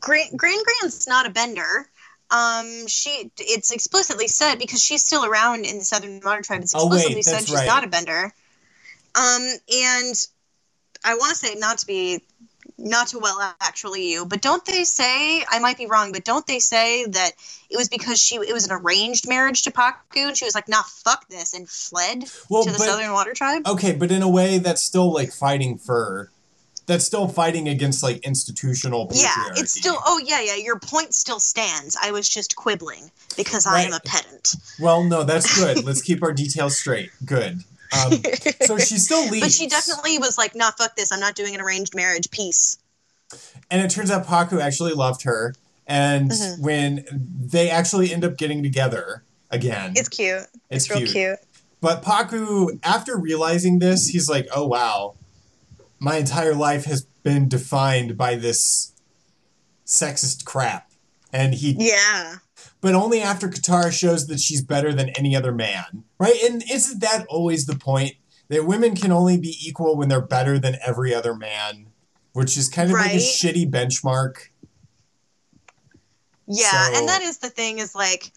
[0.00, 1.88] Gran Gran's not a bender
[2.30, 6.74] um she it's explicitly said because she's still around in the southern water tribe it's
[6.74, 7.66] Oh, wait, explicitly said she's right.
[7.66, 8.24] not a bender
[9.14, 10.14] um and
[11.04, 12.22] i want to say not to be
[12.78, 16.46] not to well actually you but don't they say i might be wrong but don't
[16.46, 17.32] they say that
[17.68, 20.68] it was because she it was an arranged marriage to pakku and she was like
[20.68, 24.22] nah fuck this and fled Well, to the but- southern water tribe Okay, but in
[24.22, 26.30] a way, that's still like fighting for.
[26.90, 29.22] That's still fighting against like institutional patriarchy.
[29.22, 33.64] yeah it's still oh yeah yeah your point still stands i was just quibbling because
[33.66, 35.84] i am a pedant Well, no, that's good.
[35.84, 37.10] Let's keep our details straight.
[37.24, 37.60] Good.
[37.96, 38.12] Um,
[38.62, 39.40] so she still leaves.
[39.46, 41.12] But she definitely was like, "Nah, fuck this.
[41.12, 42.30] I'm not doing an arranged marriage.
[42.30, 42.78] Peace."
[43.70, 45.54] And it turns out Pakku actually loved her,
[45.86, 46.60] and Mhm.
[46.60, 47.04] when
[47.54, 50.46] they actually end up getting together again, It's cute.
[50.70, 51.10] It's It's, real cute.
[51.12, 51.38] cute.
[51.80, 55.14] But Pakku, after realizing this, he's like, oh wow,
[56.00, 58.92] my entire life has been defined by this
[59.86, 60.90] sexist crap.
[61.32, 62.36] And he, Yeah.
[62.80, 66.42] but only after Katara shows that she's better than any other man, right?
[66.42, 68.14] And isn't that always the point?
[68.48, 71.86] That women can only be equal when they're better than every other man,
[72.32, 74.48] which is kind of like a shitty benchmark.
[76.48, 78.32] Yeah, So- and that is the thing is like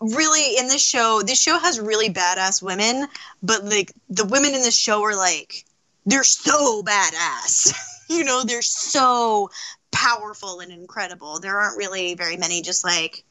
[0.00, 3.08] really in this show, this show has really badass women,
[3.42, 5.66] but like the women in this show are like
[6.06, 7.74] they're so badass.
[8.08, 9.50] you know, they're so
[9.92, 11.40] powerful and incredible.
[11.40, 13.24] There aren't really very many just like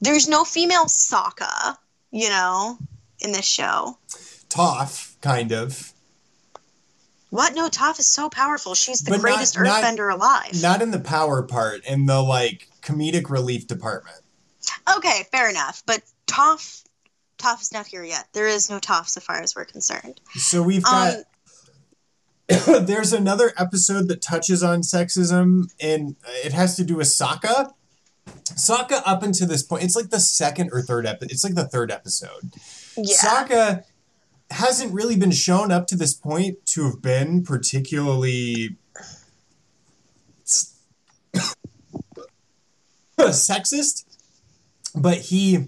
[0.00, 1.76] there's no female Sokka,
[2.10, 2.78] you know,
[3.20, 3.98] in this show.
[4.48, 5.92] Toph, kind of.
[7.28, 7.54] What?
[7.54, 8.74] No, Toph is so powerful.
[8.74, 10.60] She's the But greatest not- earthbender alive.
[10.60, 14.16] Not in the power part, in the like comedic relief department.
[14.96, 15.82] Okay, fair enough.
[15.86, 16.82] But Toph,
[17.38, 18.26] Toph is not here yet.
[18.32, 20.20] There is no Toph so far as we're concerned.
[20.34, 21.22] So we've got Um,
[22.80, 27.70] there's another episode that touches on sexism, and it has to do with Sokka.
[28.26, 31.30] Sokka, up until this point, it's like the second or third episode.
[31.30, 32.54] It's like the third episode.
[32.96, 33.16] yeah.
[33.16, 33.84] Sokka
[34.50, 38.76] hasn't really been shown up to this point to have been particularly
[43.18, 44.04] sexist,
[44.96, 45.66] but he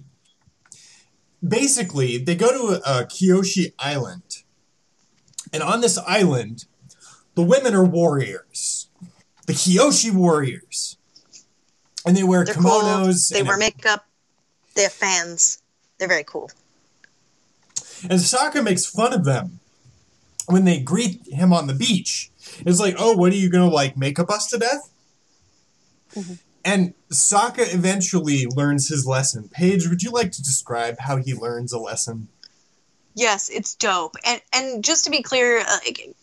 [1.47, 4.43] basically they go to a, a Kyoshi Island,
[5.53, 6.65] and on this island,
[7.35, 8.89] the women are warriors,
[9.47, 10.97] the Kyoshi warriors,
[12.07, 13.31] and they wear They're kimonos.
[13.31, 13.39] cool.
[13.39, 14.07] They wear makeup.
[14.75, 15.63] They have fans.
[15.99, 16.51] They're very cool.
[18.03, 19.61] And Sokka makes fun of them
[20.47, 22.31] when they greet him on the beach.
[22.61, 24.93] It's like, oh, what are you gonna like make up us to death?
[26.15, 26.35] Mm-hmm.
[26.65, 29.49] And Sokka eventually learns his lesson.
[29.49, 32.29] Paige, would you like to describe how he learns a lesson?
[33.15, 34.17] Yes, it's dope.
[34.25, 35.79] And and just to be clear, uh,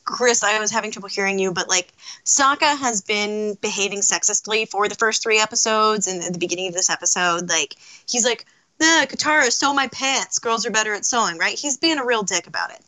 [0.05, 1.93] Chris, I was having trouble hearing you, but like
[2.25, 6.73] Sokka has been behaving sexistly for the first three episodes, and at the beginning of
[6.73, 7.75] this episode, like
[8.07, 8.45] he's like,
[8.79, 10.39] "Nah, Katara, sew my pants.
[10.39, 12.81] Girls are better at sewing, right?" He's being a real dick about it.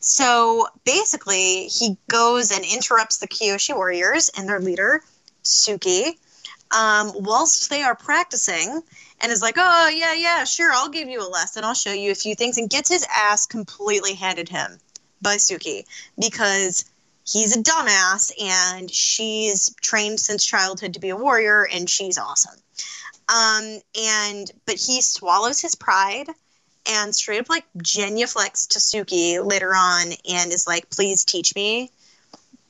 [0.00, 5.02] So basically, he goes and interrupts the Kyoshi warriors and their leader,
[5.42, 6.18] Suki,
[6.70, 8.82] um, whilst they are practicing
[9.20, 11.64] and is like, oh, yeah, yeah, sure, I'll give you a lesson.
[11.64, 14.78] I'll show you a few things, and gets his ass completely handed him
[15.20, 15.84] by Suki
[16.18, 16.84] because
[17.26, 22.58] he's a dumbass and she's trained since childhood to be a warrior and she's awesome.
[23.28, 26.28] Um, and but he swallows his pride
[26.90, 31.90] and straight up like genuflects to Suki later on and is like, please teach me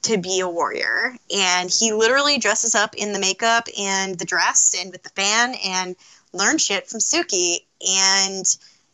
[0.03, 1.17] to be a warrior.
[1.35, 5.55] And he literally dresses up in the makeup and the dress and with the fan
[5.65, 5.95] and
[6.33, 7.59] learns shit from Suki.
[7.87, 8.45] And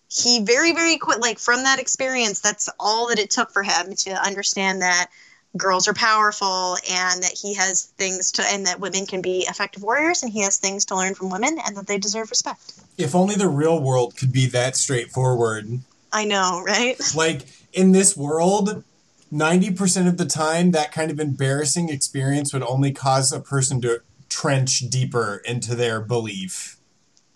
[0.08, 3.94] he very, very quick, like from that experience, that's all that it took for him
[3.96, 5.10] to understand that
[5.56, 9.82] girls are powerful and that he has things to, and that women can be effective
[9.82, 12.74] warriors and he has things to learn from women and that they deserve respect.
[12.98, 15.80] If only the real world could be that straightforward.
[16.12, 17.00] I know, right?
[17.16, 18.84] Like in this world,
[19.32, 24.00] 90% of the time, that kind of embarrassing experience would only cause a person to
[24.28, 26.73] trench deeper into their belief.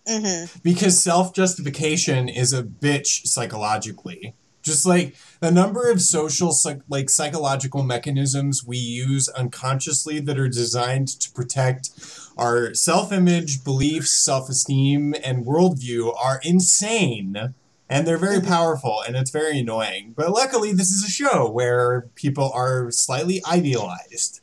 [0.09, 0.59] Mm-hmm.
[0.63, 4.35] Because self justification is a bitch psychologically.
[4.63, 6.55] Just like the number of social,
[6.89, 11.91] like psychological mechanisms we use unconsciously that are designed to protect
[12.37, 17.55] our self image, beliefs, self esteem, and worldview are insane
[17.89, 20.13] and they're very powerful and it's very annoying.
[20.17, 24.41] But luckily, this is a show where people are slightly idealized.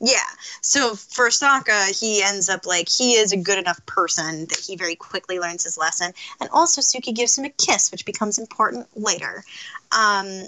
[0.00, 0.16] Yeah.
[0.62, 4.76] So for Sokka, he ends up like he is a good enough person that he
[4.76, 8.88] very quickly learns his lesson, and also Suki gives him a kiss, which becomes important
[8.96, 9.44] later.
[9.92, 10.46] Um,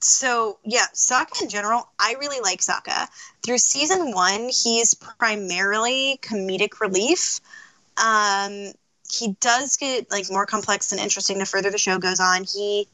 [0.00, 3.06] so yeah, Sokka in general, I really like Sokka.
[3.44, 7.40] Through season one, he's primarily comedic relief.
[7.96, 8.72] Um,
[9.08, 12.42] he does get like more complex and interesting the further the show goes on.
[12.44, 12.88] He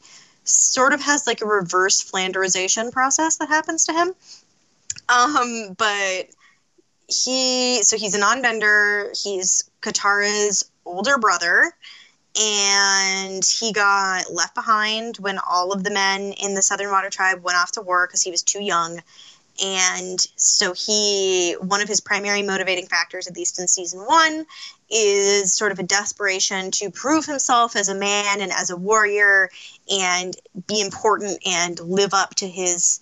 [0.44, 4.14] sort of has like a reverse Flanderization process that happens to him.
[5.08, 6.28] Um, but
[7.08, 9.12] he so he's a non-bender.
[9.20, 11.72] He's Katara's older brother,
[12.40, 17.42] and he got left behind when all of the men in the Southern Water Tribe
[17.42, 19.02] went off to war because he was too young.
[19.62, 24.46] And so he, one of his primary motivating factors, at least in season one,
[24.88, 29.50] is sort of a desperation to prove himself as a man and as a warrior
[29.90, 30.34] and
[30.66, 33.00] be important and live up to his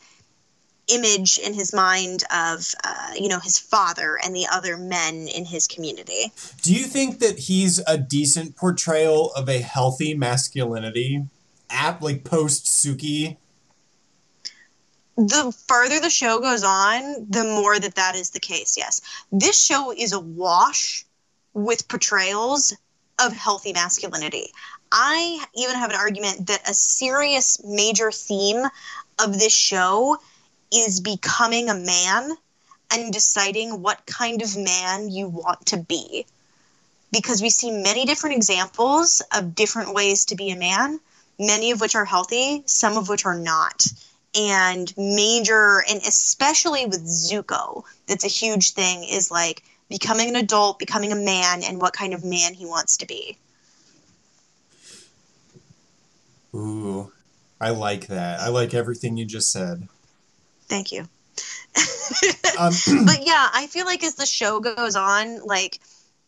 [0.92, 5.44] image in his mind of uh, you know his father and the other men in
[5.44, 6.32] his community.
[6.62, 11.24] Do you think that he's a decent portrayal of a healthy masculinity?
[11.72, 13.36] At like post Suki,
[15.16, 19.00] the further the show goes on the more that that is the case yes.
[19.30, 21.04] This show is a wash
[21.52, 22.74] with portrayals
[23.18, 24.52] of healthy masculinity.
[24.90, 28.64] I even have an argument that a serious major theme
[29.18, 30.18] of this show
[30.72, 32.36] is becoming a man
[32.92, 36.26] and deciding what kind of man you want to be.
[37.12, 41.00] Because we see many different examples of different ways to be a man,
[41.38, 43.86] many of which are healthy, some of which are not.
[44.38, 50.78] And major, and especially with Zuko, that's a huge thing, is like becoming an adult,
[50.78, 53.36] becoming a man, and what kind of man he wants to be.
[56.54, 57.12] ooh,
[57.60, 58.40] I like that.
[58.40, 59.88] I like everything you just said.
[60.70, 61.00] Thank you.
[62.58, 62.72] Um,
[63.06, 65.80] but yeah, I feel like as the show goes on, like,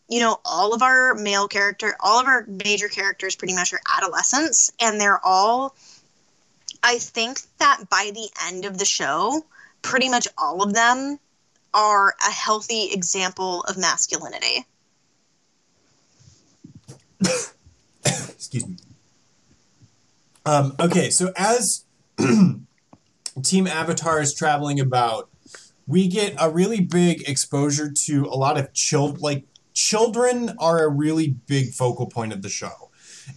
[0.09, 3.79] you know, all of our male character, all of our major characters pretty much are
[3.97, 5.75] adolescents, and they're all,
[6.83, 9.45] I think that by the end of the show,
[9.81, 11.17] pretty much all of them
[11.73, 14.65] are a healthy example of masculinity.
[18.05, 18.75] excuse me.
[20.45, 21.85] Um, okay, so as
[23.41, 25.29] Team Avatar is traveling about,
[25.87, 30.89] we get a really big exposure to a lot of child like children are a
[30.89, 32.89] really big focal point of the show.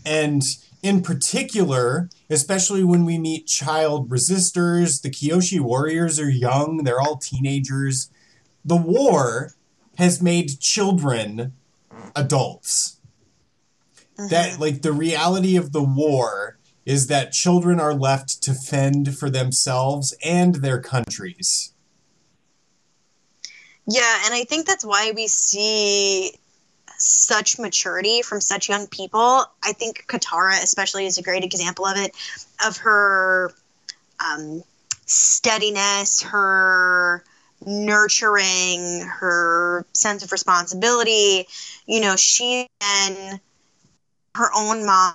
[0.05, 0.43] And
[0.83, 7.17] in particular, especially when we meet child resistors, the Kyoshi warriors are young, they're all
[7.17, 8.11] teenagers.
[8.65, 9.53] The war
[9.97, 11.55] has made children
[12.15, 13.01] adults.
[14.19, 14.29] Mm-hmm.
[14.29, 16.56] That like the reality of the war
[16.87, 21.73] is that children are left to fend for themselves and their countries.
[23.89, 26.33] Yeah, and I think that's why we see
[26.99, 29.45] such maturity from such young people.
[29.63, 32.13] I think Katara, especially, is a great example of it,
[32.67, 33.53] of her
[34.21, 34.63] um,
[35.07, 37.25] steadiness, her
[37.65, 41.47] nurturing, her sense of responsibility.
[41.87, 43.41] You know, she and
[44.35, 45.15] her own mom,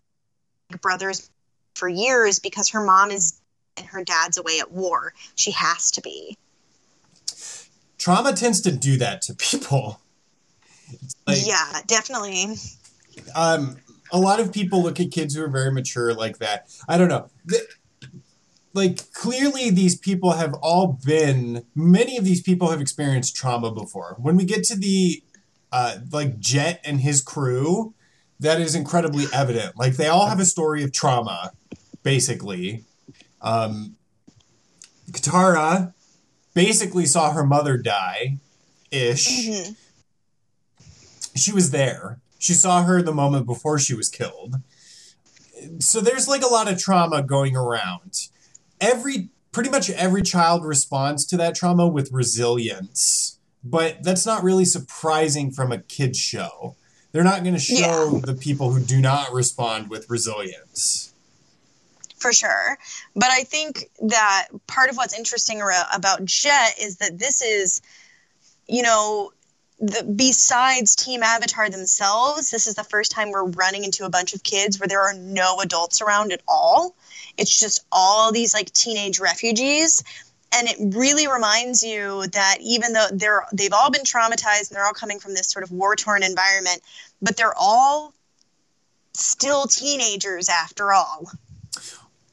[0.82, 1.30] brothers,
[1.76, 3.40] for years because her mom is
[3.78, 5.14] and her dad's away at war.
[5.36, 6.38] She has to be.
[7.98, 10.02] Trauma tends to do that to people.
[11.26, 12.56] Like, yeah, definitely.
[13.36, 13.78] um,
[14.12, 16.68] a lot of people look at kids who are very mature like that.
[16.88, 17.30] I don't know.
[17.46, 17.68] The-
[18.74, 24.16] like clearly these people have all been many of these people have experienced trauma before.
[24.18, 25.22] When we get to the
[25.74, 27.94] uh like Jet and his crew,
[28.42, 29.78] that is incredibly evident.
[29.78, 31.52] Like they all have a story of trauma,
[32.04, 32.84] basically.
[33.42, 33.96] Um,
[35.12, 35.94] Katara
[36.54, 38.38] basically saw her mother die,
[38.92, 39.28] ish.
[39.28, 39.76] Mhm.
[41.36, 42.20] She was there.
[42.40, 44.56] She saw her the moment before she was killed.
[45.80, 48.28] So there's like a lot of trauma going around.
[48.82, 53.38] Every pretty much every child responds to that trauma with resilience.
[53.64, 56.76] But that's not really surprising from a kids show.
[57.12, 61.14] They're not going to show the people who do not respond with resilience.
[62.22, 62.78] for sure.
[63.16, 65.62] But I think that part of what's interesting
[65.94, 67.82] about Jet is that this is,
[68.68, 69.32] you know,
[69.80, 74.36] the, besides Team Avatar themselves, this is the first time we're running into a bunch
[74.36, 76.96] of kids where there are no adults around at all.
[77.38, 80.04] It's just all these like teenage refugees.
[80.54, 84.86] And it really reminds you that even though they're they've all been traumatized and they're
[84.86, 86.82] all coming from this sort of war torn environment,
[87.22, 88.14] but they're all
[89.14, 91.32] still teenagers after all.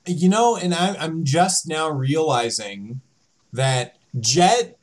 [0.06, 3.02] You know, and I, I'm just now realizing
[3.52, 4.78] that Jet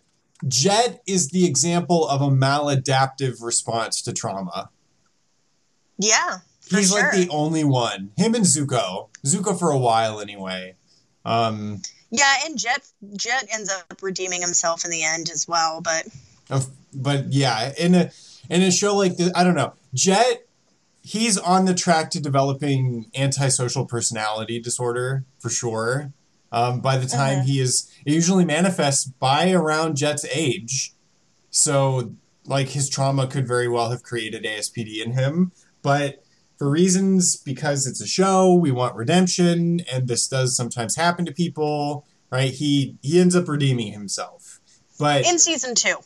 [0.47, 4.69] Jet is the example of a maladaptive response to trauma.
[5.97, 6.39] Yeah.
[6.61, 7.01] For He's sure.
[7.01, 8.11] like the only one.
[8.17, 9.09] Him and Zuko.
[9.25, 10.75] Zuko for a while anyway.
[11.23, 11.81] Um,
[12.18, 12.86] Yeah, and Jet
[13.16, 16.07] Jet ends up redeeming himself in the end as well, but
[16.93, 18.11] but yeah, in a
[18.49, 19.74] in a show like this, I don't know.
[19.93, 20.45] Jet,
[21.01, 26.11] he's on the track to developing antisocial personality disorder for sure.
[26.51, 27.45] Um, by the time Mhm.
[27.45, 30.93] he is, it usually manifests by around Jet's age.
[31.49, 32.13] So,
[32.45, 35.51] like, his trauma could very well have created ASPD in him.
[35.82, 36.24] But
[36.58, 41.32] for reasons, because it's a show, we want redemption, and this does sometimes happen to
[41.32, 42.51] people, right?
[42.51, 44.60] He he ends up redeeming himself.
[44.97, 45.97] But in season two.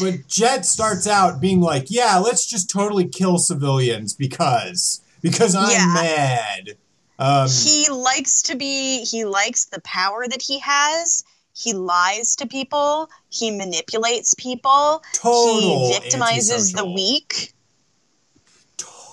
[0.00, 5.70] but Jet starts out being like, "Yeah, let's just totally kill civilians because because I'm
[5.70, 5.94] Yeah.
[5.94, 6.76] mad."
[7.18, 11.24] Um, he likes to be he likes the power that he has.
[11.54, 17.54] He lies to people, he manipulates people, he victimizes the weak.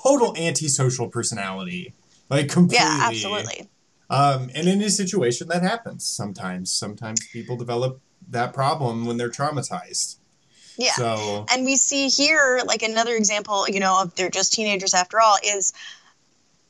[0.04, 1.94] Total antisocial personality,
[2.30, 2.86] like completely.
[2.86, 3.70] Yeah, absolutely.
[4.10, 6.72] Um, and in his situation, that happens sometimes.
[6.72, 10.18] Sometimes people develop that problem when they're traumatized.
[10.78, 10.92] Yeah.
[10.94, 15.22] So and we see here like another example you know of they're just teenagers after
[15.22, 15.74] all is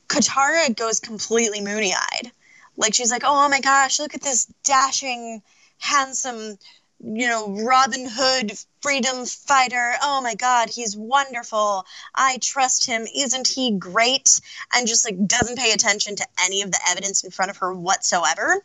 [0.08, 2.30] katara goes completely moony-eyed
[2.76, 5.40] like she's like oh my gosh look at this dashing
[5.78, 6.58] handsome
[7.00, 8.52] you know robin hood
[8.84, 14.38] freedom fighter oh my god he's wonderful i trust him isn't he great
[14.74, 17.72] and just like doesn't pay attention to any of the evidence in front of her
[17.72, 18.62] whatsoever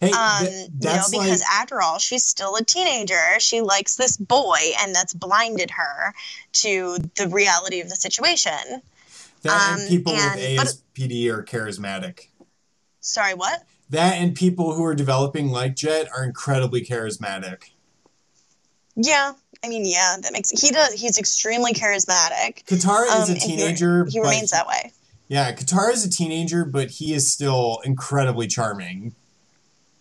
[0.00, 3.38] hey, um, th- you know, because like after all, she's still a teenager.
[3.38, 6.14] She likes this boy, and that's blinded her
[6.52, 8.82] to the reality of the situation.
[9.42, 12.28] that and um, people and- with but- ASPD are charismatic.
[13.00, 13.64] Sorry, what?
[13.90, 17.70] That and people who are developing like Jet are incredibly charismatic.
[19.00, 19.32] Yeah,
[19.64, 20.92] I mean, yeah, that makes he does.
[20.92, 22.64] He's extremely charismatic.
[22.64, 24.04] Katara is Um, a and he- teenager.
[24.06, 24.92] He, but- remains that way.
[25.28, 29.14] Yeah, Katara is a teenager, but he is still incredibly charming.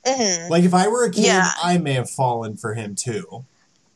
[0.05, 1.51] hmm Like if I were a kid, Yeah.
[1.61, 3.45] I may have fallen for him too.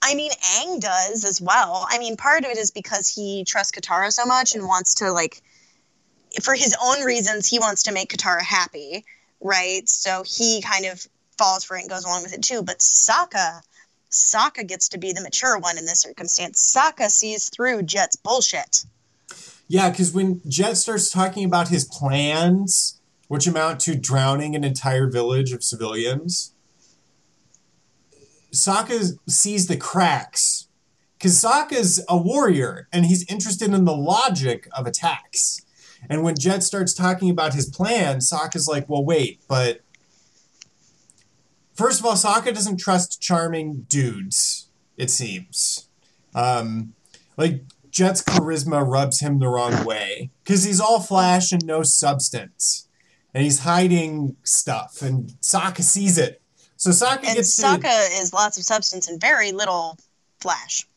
[0.03, 1.85] I mean, Aang does as well.
[1.89, 5.11] I mean, part of it is because he trusts Katara so much and wants to
[5.11, 5.41] like,
[6.41, 9.05] for his own reasons, he wants to make Katara happy,
[9.39, 9.87] right?
[9.87, 12.61] So he kind of falls for it and goes along with it too.
[12.61, 13.61] But Sokka,
[14.11, 16.75] Sokka gets to be the mature one in this circumstance.
[16.75, 18.85] Sokka sees through Jet's bullshit.
[19.67, 22.99] Yeah, because when Jet starts talking about his plans,
[23.29, 26.53] which amount to drowning an entire village of civilians,
[28.53, 30.67] Sokka sees the cracks.
[31.17, 35.61] Because Sokka's a warrior and he's interested in the logic of attacks.
[36.09, 39.81] And when Jet starts talking about his plan, Sokka's like, well, wait, but.
[41.81, 45.87] First of all, Sokka doesn't trust charming dudes, it seems.
[46.35, 46.93] Um,
[47.37, 52.87] like, Jet's charisma rubs him the wrong way because he's all flash and no substance,
[53.33, 56.39] and he's hiding stuff, and Sokka sees it.
[56.77, 59.97] So Sokka And gets to Sokka is lots of substance and very little
[60.39, 60.87] flash.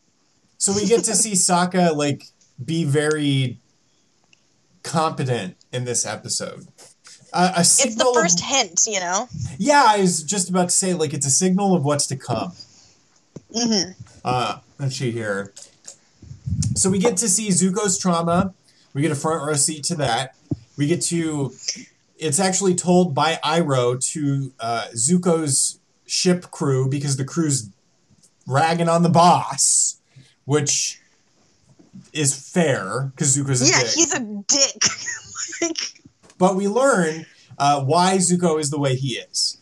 [0.58, 2.24] so we get to see Sokka like
[2.62, 3.58] be very
[4.82, 6.68] competent in this episode.
[7.34, 9.28] Uh, a It's the first of, hint, you know?
[9.58, 12.52] yeah, I was just about to say like it's a signal of what's to come.
[13.52, 13.90] hmm
[14.24, 15.52] Uh, let's see here.
[16.76, 18.54] So we get to see Zuko's trauma.
[18.94, 20.36] We get a front row seat to that.
[20.76, 21.52] We get to.
[22.18, 27.68] It's actually told by Iroh to uh, Zuko's ship crew because the crew's
[28.46, 29.96] ragging on the boss,
[30.44, 31.00] which
[32.12, 33.90] is fair because Zuko's a yeah, dick.
[33.94, 34.82] he's a dick.
[35.62, 36.03] like,
[36.38, 37.26] but we learn
[37.58, 39.58] uh, why Zuko is the way he is.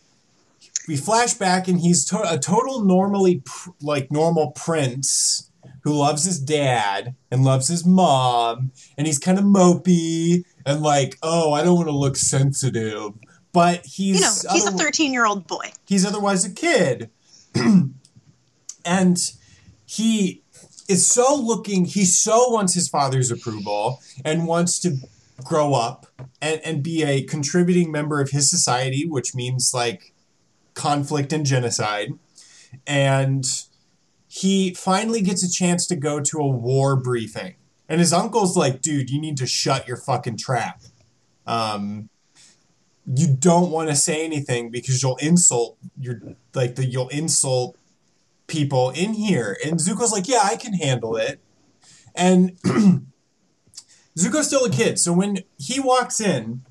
[0.89, 5.49] We flash back, and he's to- a total normally pr- like normal prince
[5.85, 11.19] who loves his dad and loves his mom, and he's kind of mopey and like,
[11.23, 13.13] oh, I don't want to look sensitive,
[13.53, 15.71] but he's you know, he's a 13 year old boy.
[15.87, 17.11] he's otherwise a kid.
[18.85, 19.33] and
[19.85, 20.43] he
[20.89, 24.97] is so looking, he so wants his father's approval and wants to
[25.45, 26.07] grow up
[26.41, 30.15] and, and be a contributing member of his society, which means like
[30.75, 32.13] conflict and genocide.
[32.87, 33.45] And
[34.29, 37.55] he finally gets a chance to go to a war briefing.
[37.89, 40.81] And his uncle's like, dude, you need to shut your fucking trap.
[41.47, 42.09] Um,
[43.07, 46.21] you don't want to say anything because you'll insult your
[46.55, 47.77] like the you'll insult
[48.47, 49.59] people in here.
[49.65, 51.41] And Zuko's like, yeah, I can handle it.
[52.15, 52.57] And
[54.17, 56.63] Zuko's still a kid, so when he walks in,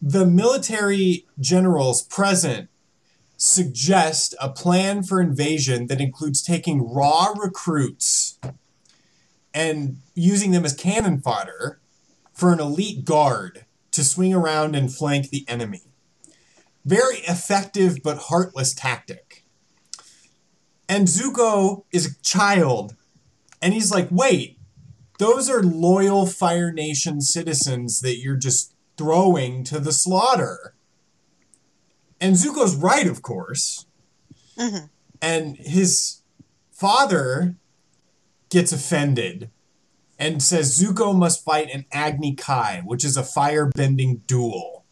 [0.00, 2.68] the military generals present
[3.38, 8.38] suggest a plan for invasion that includes taking raw recruits
[9.52, 11.80] and using them as cannon fodder
[12.32, 15.82] for an elite guard to swing around and flank the enemy.
[16.84, 19.44] Very effective but heartless tactic.
[20.88, 22.94] And Zuko is a child,
[23.60, 24.55] and he's like, wait,
[25.18, 30.74] those are loyal Fire Nation citizens that you're just throwing to the slaughter.
[32.20, 33.86] And Zuko's right, of course.
[34.58, 34.88] Mhm.
[35.20, 36.20] And his
[36.70, 37.56] father
[38.48, 39.50] gets offended
[40.18, 44.84] and says Zuko must fight an Agni Kai, which is a fire-bending duel.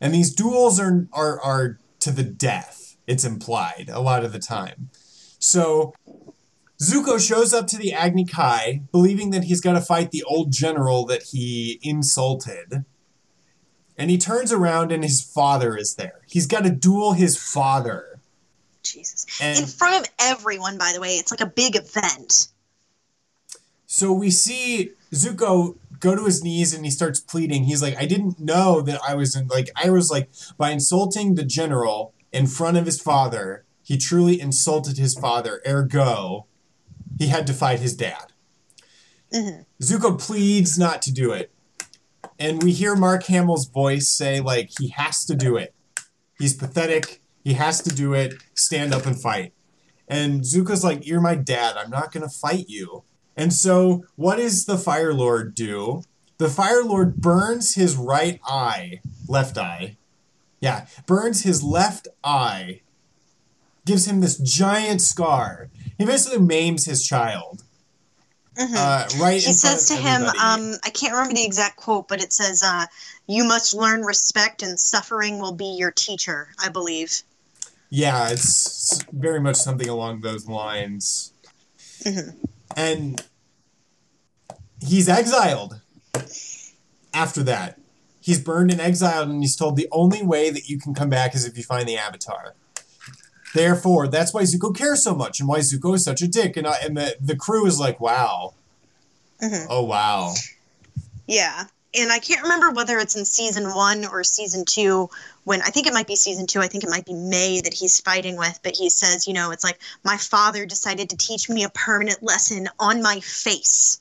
[0.00, 2.96] And these duels are, are are to the death.
[3.06, 4.90] It's implied a lot of the time.
[5.38, 5.94] So
[6.82, 10.52] Zuko shows up to the Agni Kai, believing that he's got to fight the old
[10.52, 12.84] general that he insulted.
[13.96, 16.20] And he turns around and his father is there.
[16.26, 18.18] He's got to duel his father.
[18.82, 19.26] Jesus.
[19.40, 21.10] And- In front of everyone, by the way.
[21.14, 22.48] It's like a big event.
[23.86, 27.64] So we see Zuko go to his knees and he starts pleading.
[27.64, 30.28] He's like, I didn't know that I was in, like, I was like,
[30.58, 35.62] by insulting the general in front of his father, he truly insulted his father.
[35.66, 36.46] Ergo,
[37.18, 38.32] he had to fight his dad.
[39.32, 39.64] Mhm.
[39.82, 41.50] Zuko pleads not to do it.
[42.38, 45.74] And we hear Mark Hamill's voice say, like, he has to do it.
[46.38, 47.22] He's pathetic.
[47.44, 48.34] He has to do it.
[48.54, 49.52] Stand up and fight.
[50.08, 51.76] And Zuko's like, You're my dad.
[51.76, 53.04] I'm not going to fight you.
[53.36, 56.02] And so, what does the Fire Lord do?
[56.38, 59.96] The Fire Lord burns his right eye, left eye.
[60.60, 62.80] Yeah, burns his left eye,
[63.84, 65.70] gives him this giant scar.
[65.98, 67.62] He basically maims his child.
[68.56, 68.74] Mhm.
[68.76, 72.32] Uh, right he says to him, um, I can't remember the exact quote, but it
[72.32, 72.86] says, uh,
[73.26, 77.22] You must learn respect, and suffering will be your teacher, I believe.
[77.90, 81.32] Yeah, it's very much something along those lines.
[82.02, 82.36] Mhm.
[82.76, 83.24] And
[84.80, 85.80] he's exiled
[87.14, 87.78] after that.
[88.20, 91.34] He's burned and exiled, and he's told the only way that you can come back
[91.34, 92.54] is if you find the Avatar.
[93.54, 96.56] Therefore, that's why Zuko cares so much, and why Zuko is such a dick.
[96.56, 98.52] And, I, and the, the crew is like, wow.
[99.40, 99.66] Mhm.
[99.70, 100.34] Oh, wow.
[101.28, 101.64] Yeah.
[101.96, 105.08] And I can't remember whether it's in season one or season two
[105.44, 106.60] when I think it might be season two.
[106.60, 109.52] I think it might be Mai that he's fighting with, but he says, you know,
[109.52, 114.00] it's like my father decided to teach me a permanent lesson on my face.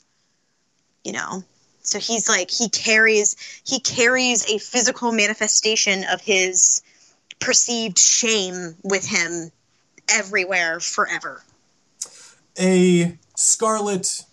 [1.04, 1.44] You know?
[1.84, 6.82] So he's like he carries he carries a physical manifestation of his
[7.44, 9.52] perceived shame with him
[10.10, 11.44] everywhere forever.
[12.60, 14.26] A scarlet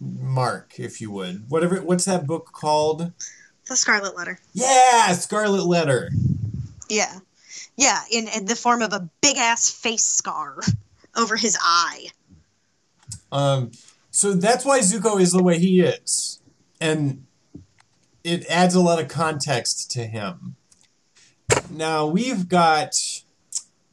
[0.00, 1.44] mark, if you would.
[1.48, 1.76] Whatever.
[1.76, 3.12] What's that book called?
[3.68, 4.38] The Scarlet Letter.
[4.52, 6.10] Yeah, Scarlet Letter.
[6.88, 7.18] Yeah.
[7.76, 10.60] Yeah, in, in the form of a big ass face scar
[11.16, 12.06] over his eye.
[13.32, 13.72] Um,
[14.10, 16.40] so that's why Zuko is the way he is,
[16.80, 17.24] and
[18.24, 20.56] it adds a lot of context to him.
[21.76, 22.94] Now we've got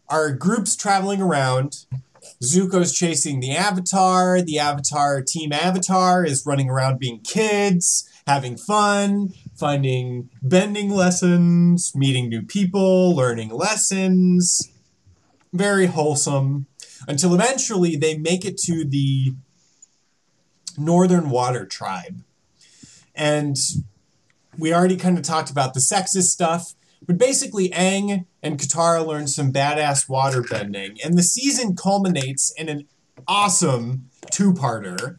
[0.08, 1.86] our groups traveling around.
[2.42, 4.42] Zuko's chasing the Avatar.
[4.42, 12.30] The Avatar Team Avatar is running around being kids, having fun, finding bending lessons, meeting
[12.30, 14.72] new people, learning lessons.
[15.52, 16.68] Very wholesome.
[17.06, 19.36] Until eventually they make it to the
[20.78, 22.24] Northern Water Tribe.
[23.14, 23.58] And
[24.58, 29.28] we already kind of talked about the sexist stuff, but basically Aang and Katara learn
[29.28, 32.88] some badass water bending, and the season culminates in an
[33.28, 35.18] awesome two-parter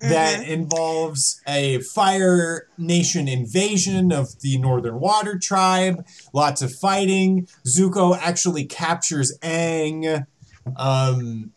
[0.00, 6.04] that involves a Fire Nation invasion of the Northern Water Tribe.
[6.32, 7.48] Lots of fighting.
[7.66, 10.26] Zuko actually captures Aang.
[10.76, 11.52] Um,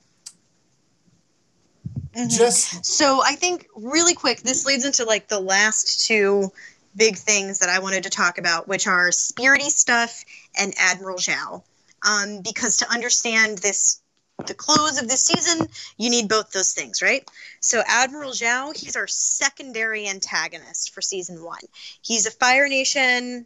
[2.15, 6.51] Just So I think really quick, this leads into like the last two
[6.95, 10.23] big things that I wanted to talk about, which are spirity stuff
[10.59, 11.63] and Admiral Zhao.
[12.07, 14.01] Um, because to understand this,
[14.47, 17.27] the close of this season, you need both those things, right?
[17.59, 21.61] So Admiral Zhao, he's our secondary antagonist for season one.
[22.01, 23.45] He's a Fire Nation.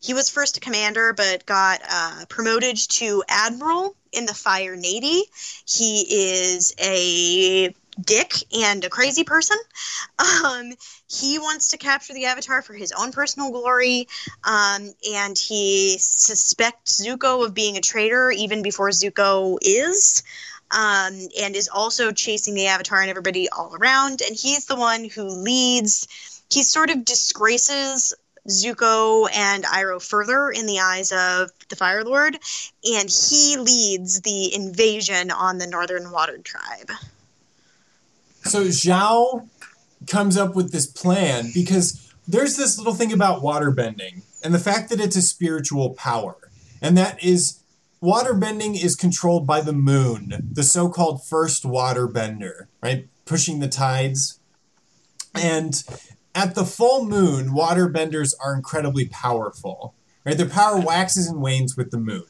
[0.00, 5.22] He was first a commander, but got uh, promoted to admiral in the Fire Navy.
[5.66, 9.56] He is a dick and a crazy person.
[10.18, 10.72] Um,
[11.08, 14.08] he wants to capture the Avatar for his own personal glory,
[14.44, 20.22] um, and he suspects Zuko of being a traitor even before Zuko is.
[20.70, 24.22] Um, and is also chasing the Avatar and everybody all around.
[24.26, 26.42] And he's the one who leads.
[26.50, 28.12] He sort of disgraces
[28.48, 32.36] Zuko and Iroh further in the eyes of the Fire Lord,
[32.84, 36.90] and he leads the invasion on the Northern Water Tribe.
[38.44, 39.48] So Zhao
[40.06, 44.58] comes up with this plan because there's this little thing about water bending and the
[44.58, 46.36] fact that it's a spiritual power.
[46.82, 47.60] And that is
[48.00, 53.08] water bending is controlled by the moon, the so-called first water bender, right?
[53.24, 54.38] Pushing the tides.
[55.34, 55.82] And
[56.34, 59.94] at the full moon, water benders are incredibly powerful.
[60.24, 60.36] Right?
[60.36, 62.24] Their power waxes and wanes with the moon.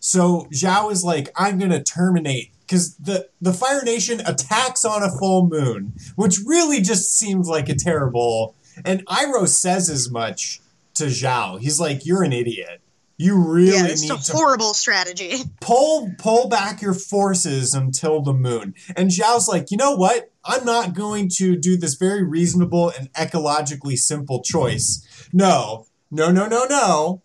[0.00, 5.10] So Zhao is like, I'm gonna terminate because the the Fire Nation attacks on a
[5.10, 8.54] full moon, which really just seems like a terrible.
[8.84, 10.60] And Iroh says as much
[10.94, 11.60] to Zhao.
[11.60, 12.80] He's like, "You're an idiot.
[13.18, 15.36] You really yeah, it's need a to horrible strategy.
[15.60, 20.30] pull pull back your forces until the moon." And Zhao's like, "You know what?
[20.44, 25.28] I'm not going to do this very reasonable and ecologically simple choice.
[25.32, 27.22] No, no, no, no, no.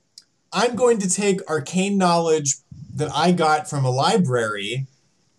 [0.52, 2.58] I'm going to take arcane knowledge
[2.94, 4.88] that I got from a library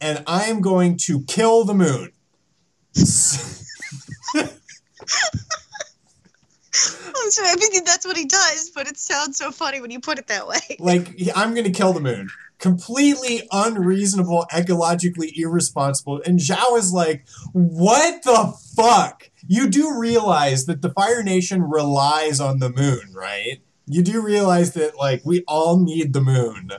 [0.03, 2.13] and I am going to kill the moon.
[7.15, 10.01] I'm sorry, I mean, that's what he does, but it sounds so funny when you
[10.01, 10.59] put it that way.
[10.81, 12.29] like, I'm going to kill the moon.
[12.59, 16.21] Completely unreasonable, ecologically irresponsible.
[16.27, 19.31] And Zhao is like, what the fuck?
[19.47, 23.61] You do realize that the Fire Nation relies on the moon, right?
[23.87, 26.73] You do realize that, like, we all need the moon.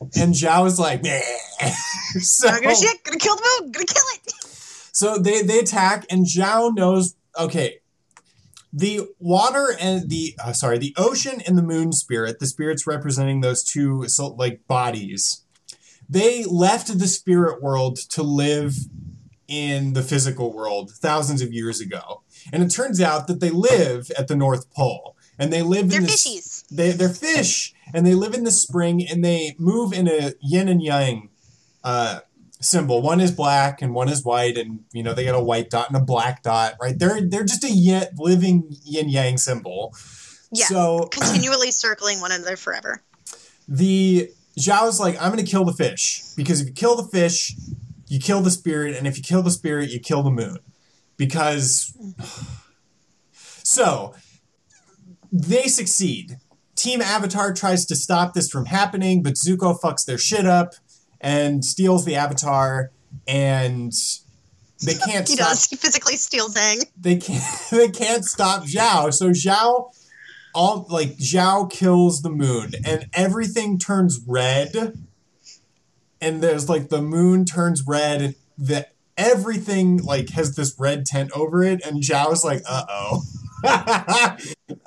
[0.00, 1.04] And Zhao is like,
[2.20, 4.32] so, gonna shit, gonna kill the moon, gonna kill it.
[4.92, 7.14] So they they attack, and Zhao knows.
[7.38, 7.80] Okay,
[8.72, 13.40] the water and the uh, sorry, the ocean and the moon spirit, the spirits representing
[13.40, 15.44] those two so, like bodies,
[16.08, 18.76] they left the spirit world to live
[19.46, 22.22] in the physical world thousands of years ago,
[22.52, 26.00] and it turns out that they live at the North Pole, and they live They're
[26.00, 26.26] in this.
[26.26, 26.57] fishies.
[26.70, 30.68] They, they're fish, and they live in the spring, and they move in a yin
[30.68, 31.30] and yang
[31.82, 32.20] uh,
[32.60, 33.02] symbol.
[33.02, 35.88] One is black, and one is white, and you know they got a white dot
[35.88, 36.98] and a black dot, right?
[36.98, 39.94] They're they're just a yin, living yin yang symbol.
[40.52, 40.66] Yeah.
[40.66, 43.02] So Continually circling one another forever.
[43.66, 47.54] the Zhao's like, I'm gonna kill the fish because if you kill the fish,
[48.08, 50.58] you kill the spirit, and if you kill the spirit, you kill the moon.
[51.16, 51.96] Because
[53.32, 54.14] so
[55.32, 56.38] they succeed.
[56.78, 60.74] Team Avatar tries to stop this from happening, but Zuko fucks their shit up
[61.20, 62.92] and steals the Avatar,
[63.26, 63.92] and
[64.84, 65.66] they can't He stop does.
[65.66, 66.84] He physically steals Aang.
[66.96, 69.12] they can't they can't stop Zhao.
[69.12, 69.92] So Zhao
[70.54, 74.98] all like Zhao kills the moon and everything turns red.
[76.20, 81.30] And there's like the moon turns red and the everything like has this red tint
[81.34, 83.22] over it and Zhao's like, uh-oh.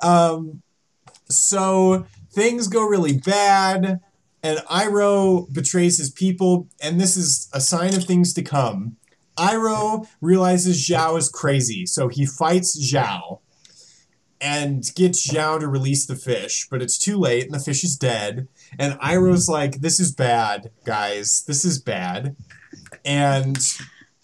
[0.00, 0.62] um
[1.28, 4.00] so things go really bad
[4.42, 8.96] and Iroh betrays his people and this is a sign of things to come.
[9.36, 13.40] Iroh realizes Zhao is crazy, so he fights Zhao
[14.42, 17.96] and gets Zhao to release the fish, but it's too late and the fish is
[17.96, 18.48] dead.
[18.78, 21.44] And Iroh's like, This is bad, guys.
[21.46, 22.36] This is bad.
[23.04, 23.58] And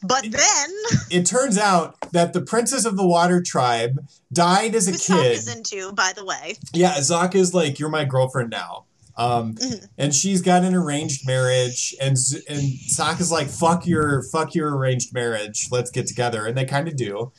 [0.02, 0.70] But then,
[1.10, 3.98] it turns out that the princess of the water tribe
[4.32, 5.32] died as a kid.
[5.32, 6.56] is into, by the way.
[6.72, 8.84] Yeah, Sokka's like, you're my girlfriend now.
[9.16, 9.88] Um, Mhm.
[9.98, 12.16] and she's got an arranged marriage, and
[12.48, 12.60] and
[12.96, 16.94] Sokka's like, fuck your fuck your arranged marriage, let's get together, and they kind of
[16.94, 17.32] do,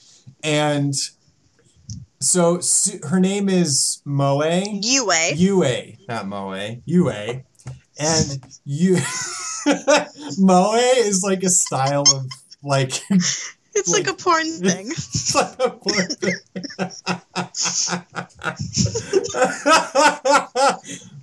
[0.43, 0.93] and
[2.19, 5.09] so Su- her name is Moe Yue.
[5.35, 7.09] Yue, not Moe Yue,
[7.97, 8.97] and you
[10.37, 12.25] Moe is like a style of
[12.63, 13.01] like
[13.75, 14.87] It's like, Like- a porn thing.
[14.91, 16.33] it's like a porn thing.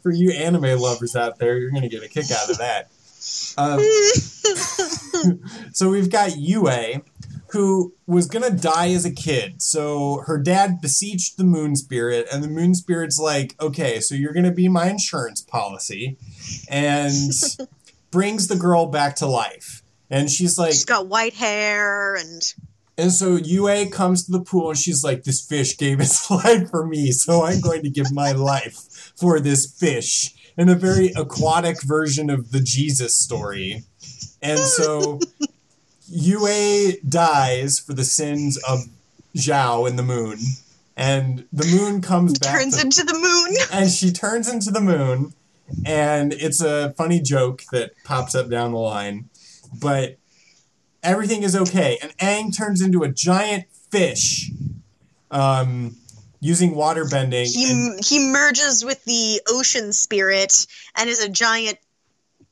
[0.02, 2.88] For you anime lovers out there, you're gonna get a kick out of that.
[3.58, 3.80] Um,
[5.72, 7.02] so we've got Yue,
[7.50, 9.60] who was gonna die as a kid.
[9.60, 14.32] So her dad beseeched the moon spirit, and the moon spirit's like, okay, so you're
[14.32, 16.16] gonna be my insurance policy,
[16.68, 17.32] and
[18.12, 19.82] brings the girl back to life.
[20.10, 22.42] And she's like, She's got white hair and
[22.98, 26.70] and so Yue comes to the pool and she's like, This fish gave its life
[26.70, 30.32] for me, so I'm going to give my life for this fish.
[30.56, 33.82] In a very aquatic version of the Jesus story.
[34.40, 35.20] And so
[36.08, 38.84] Yue dies for the sins of
[39.36, 40.38] Zhao and the moon.
[40.96, 42.58] And the moon comes back.
[42.58, 43.56] turns to- into the moon.
[43.72, 45.34] and she turns into the moon
[45.84, 49.28] and it's a funny joke that pops up down the line
[49.80, 50.18] but
[51.02, 54.50] everything is okay and Aang turns into a giant fish
[55.30, 55.96] um,
[56.40, 60.66] using water bending He and, he merges with the ocean spirit
[60.96, 61.78] and is a giant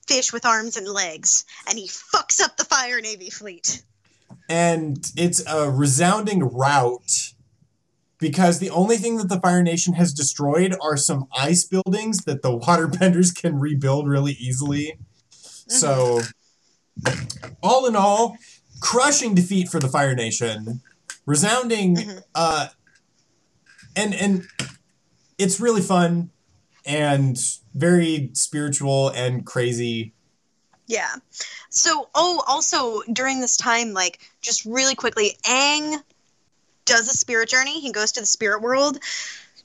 [0.07, 3.83] fish with arms and legs, and he fucks up the Fire Navy fleet.
[4.49, 7.33] and it's a resounding rout
[8.19, 12.43] because the only thing that the Fire Nation has destroyed are some ice buildings that
[12.43, 14.99] the waterbenders can rebuild really easily.
[15.31, 16.21] So,
[17.63, 18.37] all in all,
[18.81, 20.83] crushing defeat for the Fire Nation,
[21.27, 22.23] resounding, Mhm.
[22.35, 22.69] uh,
[23.97, 24.47] and and
[25.39, 26.31] it's really fun
[26.87, 27.39] and
[27.75, 30.13] very spiritual and crazy.
[30.87, 31.15] Yeah.
[31.71, 36.03] So, oh, also during this time, like, just really quickly, Aang
[36.85, 37.81] does a spirit journey.
[37.81, 38.99] He goes to the spirit world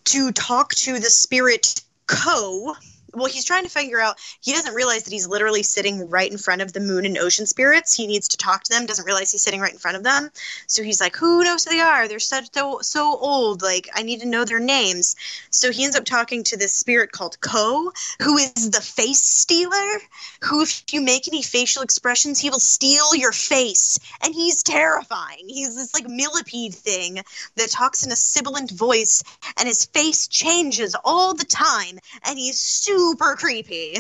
[0.06, 2.74] to talk to the spirit Koh.
[3.14, 6.38] Well, he's trying to figure out, he doesn't realize that he's literally sitting right in
[6.38, 7.96] front of the moon and ocean spirits.
[7.96, 10.30] He needs to talk to them, doesn't realize he's sitting right in front of them.
[10.68, 12.08] So he's like, Who knows who they are?
[12.08, 13.62] They're so, so old.
[13.62, 15.16] Like, I need to know their names.
[15.50, 17.92] So he ends up talking to this spirit called Koh,
[18.22, 20.00] who is the face stealer
[20.44, 24.00] who, if you make any facial expressions, he will steal your face.
[24.22, 25.46] And he's terrifying.
[25.48, 27.22] He's this like millipede thing
[27.56, 29.24] that talks in a sibilant voice,
[29.58, 32.99] and his face changes all the time, and he's super
[33.38, 33.98] creepy.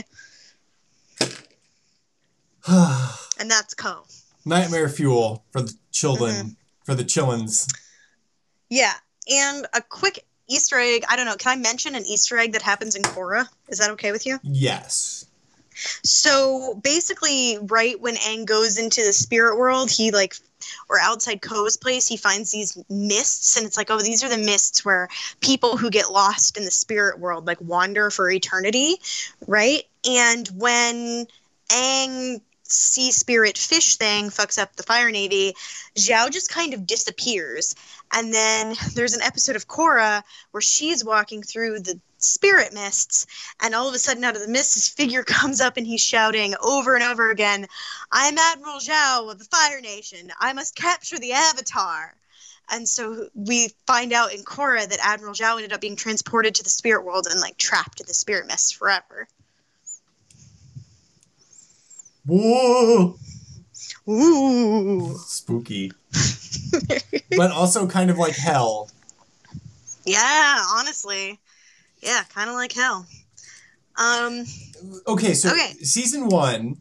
[3.40, 4.04] And that's Koh.
[4.46, 6.50] Nightmare fuel for the children, Mm-hmm.
[6.84, 7.74] for the chillins.
[8.70, 8.94] Yeah.
[9.32, 11.04] And a quick Easter egg.
[11.10, 11.36] I don't know.
[11.38, 13.48] Can I mention an Easter egg that happens in Korra?
[13.70, 14.40] Is that okay with you?
[14.44, 15.26] Yes.
[16.04, 20.36] So basically, right when Aang goes into the spirit world, he like,
[20.90, 24.38] or outside Koh's place, he finds these mists, and it's like, oh, these are the
[24.38, 25.10] mists where
[25.42, 28.98] people who get lost in the spirit world like wander for eternity,
[29.48, 29.84] right?
[30.08, 31.28] And when
[31.70, 35.56] Aang sea spirit fish thing fucks up the fire navy,
[35.96, 37.76] Zhao just kind of disappears.
[38.14, 43.26] And then there's an episode of Korra where she's walking through the spirit mists,
[43.62, 46.02] and all of a sudden, out of the mist, his figure comes up and he's
[46.02, 47.68] shouting over and over again,
[48.12, 50.32] I'm Admiral Zhao of the Fire Nation.
[50.40, 52.16] I must capture the Avatar.
[52.72, 56.64] And so we find out in Korra that Admiral Zhao ended up being transported to
[56.64, 59.28] the spirit world and like trapped in the spirit mists forever.
[62.28, 63.18] Whoa!
[64.08, 65.18] Ooh.
[65.18, 65.92] Spooky.
[67.38, 68.90] but also kind of like hell.
[70.06, 71.40] Yeah, honestly.
[72.02, 73.06] Yeah, kind of like hell.
[73.98, 74.46] Um,
[75.08, 75.74] Okay, so Okay.
[75.82, 76.78] season one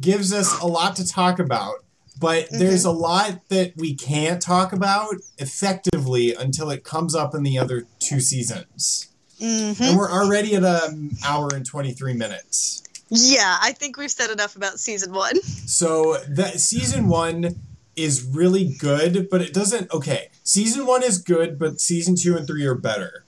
[0.00, 1.84] gives us a lot to talk about,
[2.18, 2.88] but there's Mm-hmm.
[2.88, 7.86] a lot that we can't talk about effectively until it comes up in the other
[8.00, 9.08] two seasons.
[9.40, 9.78] mhm.
[9.80, 12.82] And we're already at an hour and 23 minutes.
[13.10, 15.40] Yeah, I think we've said enough about season one.
[15.42, 17.54] So that season one
[17.94, 19.92] is really good, but it doesn't.
[19.92, 23.25] Okay, season one is good, but season two and three are better.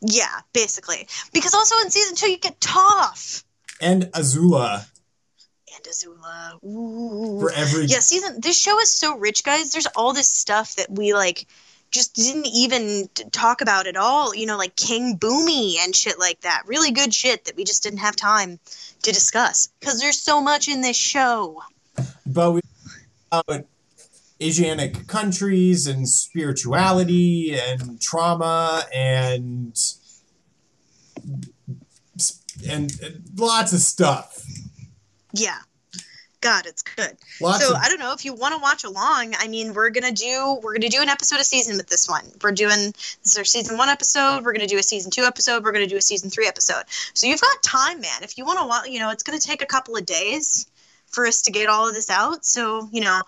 [0.00, 1.06] Yeah, basically.
[1.32, 3.44] Because also in season two, you get Toph
[3.80, 4.86] And Azula
[5.74, 6.64] and Azula.
[6.64, 7.40] Ooh.
[7.40, 7.84] for every.
[7.84, 8.40] Yeah, season.
[8.40, 9.72] This show is so rich, guys.
[9.72, 11.46] There's all this stuff that we like
[11.90, 14.34] just didn't even talk about at all.
[14.34, 16.62] You know, like King Bumi and shit like that.
[16.66, 18.58] Really good shit that we just didn't have time
[19.02, 21.62] to discuss because there's so much in this show.
[22.26, 22.60] But we
[23.32, 23.64] about
[24.42, 29.76] Asiatic countries and spirituality and trauma and
[32.68, 34.44] and, and lots of stuff.
[35.32, 35.58] Yeah.
[36.40, 37.18] God, it's good.
[37.40, 39.34] Lots so of I don't know if you want to watch along.
[39.38, 42.24] I mean, we're gonna do we're gonna do an episode a season with this one.
[42.42, 44.42] We're doing this is our season one episode.
[44.42, 45.62] We're gonna do a season two episode.
[45.62, 46.84] We're gonna do a season three episode.
[47.12, 48.22] So you've got time, man.
[48.22, 50.66] If you want to watch, you know, it's gonna take a couple of days
[51.08, 52.46] for us to get all of this out.
[52.46, 53.20] So you know,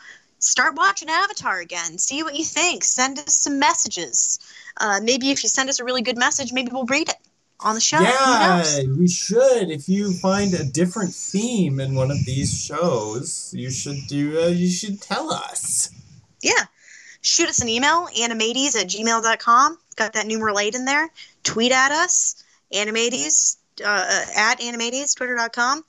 [0.43, 1.99] start watching Avatar again.
[1.99, 2.85] See what you think.
[2.85, 4.39] Send us some messages.
[4.77, 7.17] Uh, maybe if you send us a really good message, maybe we'll read it
[7.61, 8.01] on the show.
[8.01, 9.71] Yeah, we should.
[9.71, 14.41] If you find a different theme in one of these shows, you should do.
[14.43, 15.91] Uh, you should tell us.
[16.41, 16.65] Yeah.
[17.21, 19.79] Shoot us an email, animates at gmail.com.
[19.95, 21.09] Got that numeral 8 in there.
[21.45, 22.43] Tweet at us,
[22.73, 25.85] animates, uh, at animates, twitter.com.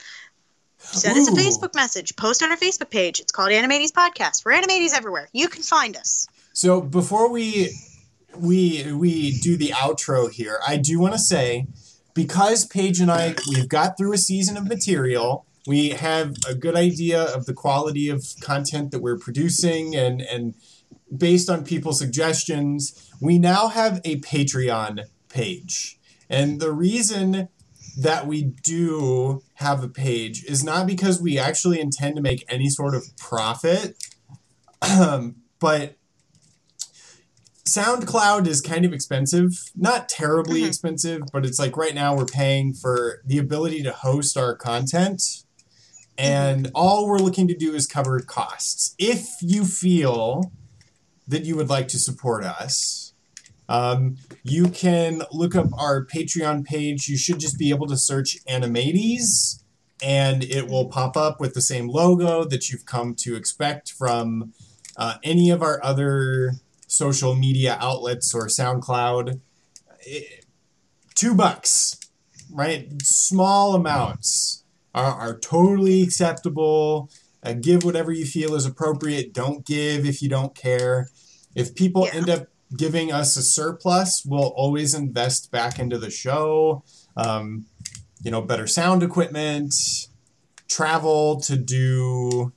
[0.84, 2.16] Send us a Facebook message.
[2.16, 3.20] Post on our Facebook page.
[3.20, 4.46] It's called Animates Podcast.
[4.46, 5.30] We're Animates everywhere.
[5.34, 6.28] You can find us.
[6.54, 7.72] So before we
[8.36, 11.68] we we do the outro here, I do want to say
[12.14, 16.76] because Paige and I we've got through a season of material, we have a good
[16.76, 20.54] idea of the quality of content that we're producing and and
[21.16, 26.00] based on people's suggestions, we now have a Patreon page.
[26.30, 27.50] And the reason
[27.98, 32.70] that we do have a page is not because we actually intend to make any
[32.70, 33.96] sort of profit,
[34.82, 35.96] um, but
[37.68, 39.52] SoundCloud is kind of expensive.
[39.76, 40.68] Not terribly Mhm.
[40.68, 45.22] expensive, but it's like right now we're paying for the ability to host our content.
[46.18, 48.94] And all we're looking to do is cover costs.
[49.00, 50.52] If you feel
[51.28, 53.03] that you would like to support us,
[53.74, 57.10] um, you can look up our Patreon page.
[57.10, 59.64] You should just be able to search Animates,
[60.04, 64.54] and it will pop up with the same logo that you've come to expect from
[64.96, 66.54] uh, any of our other
[66.88, 69.40] social media outlets or SoundCloud.
[70.02, 70.46] It-
[71.16, 72.00] two bucks,
[72.52, 72.88] right?
[73.02, 74.64] Small amounts
[74.94, 77.10] are, are totally acceptable.
[77.44, 79.34] Uh, give whatever you feel is appropriate.
[79.34, 81.08] Don't give if you don't care.
[81.56, 82.16] If people Yeah.
[82.20, 82.48] end up
[82.78, 86.84] giving us a surplus, we'll always invest back into the show.
[87.16, 87.66] Um,
[88.24, 89.74] you know, better sound equipment,
[90.68, 92.52] travel to do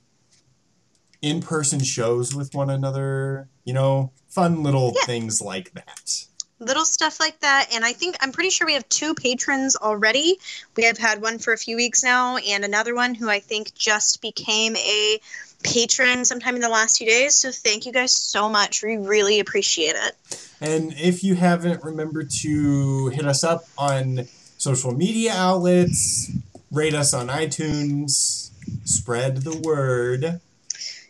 [1.21, 5.05] in person shows with one another, you know, fun little Yeah.
[5.05, 6.11] things like that.
[6.59, 10.39] little stuff like that and i think i'm pretty sure we have two patrons already
[10.75, 13.75] we have had one for a few weeks now and another one who i think
[13.75, 15.19] just became a
[15.63, 17.35] patron sometime in the last few days.
[17.35, 18.83] So thank you guys so much.
[18.83, 20.37] We really appreciate it.
[20.61, 24.27] And if you haven't, remember to hit us up on
[24.57, 26.31] social media outlets,
[26.71, 28.49] rate us on iTunes,
[28.83, 30.39] spread the word.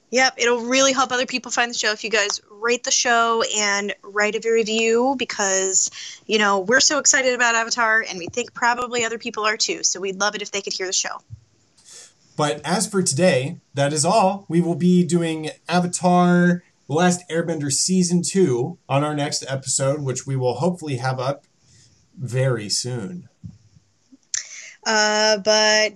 [0.10, 3.44] yep it'll really help other people find the show if you guys rate the show
[3.58, 5.92] and write a review because
[6.28, 9.84] you know we're so excited about avatar and we think probably other people are too.
[9.84, 11.20] So we'd love it if they could hear the show
[12.38, 14.46] But as for today, that is all.
[14.48, 20.26] We will be doing Avatar The Last Airbender Season 2 on our next episode, which
[20.26, 21.44] we will hopefully have up
[22.18, 23.28] very soon.
[24.86, 25.94] uh, but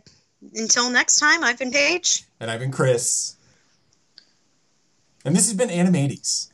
[0.55, 3.35] until next time i've been paige And I've been Chris.
[5.23, 6.50] And this has been Animates.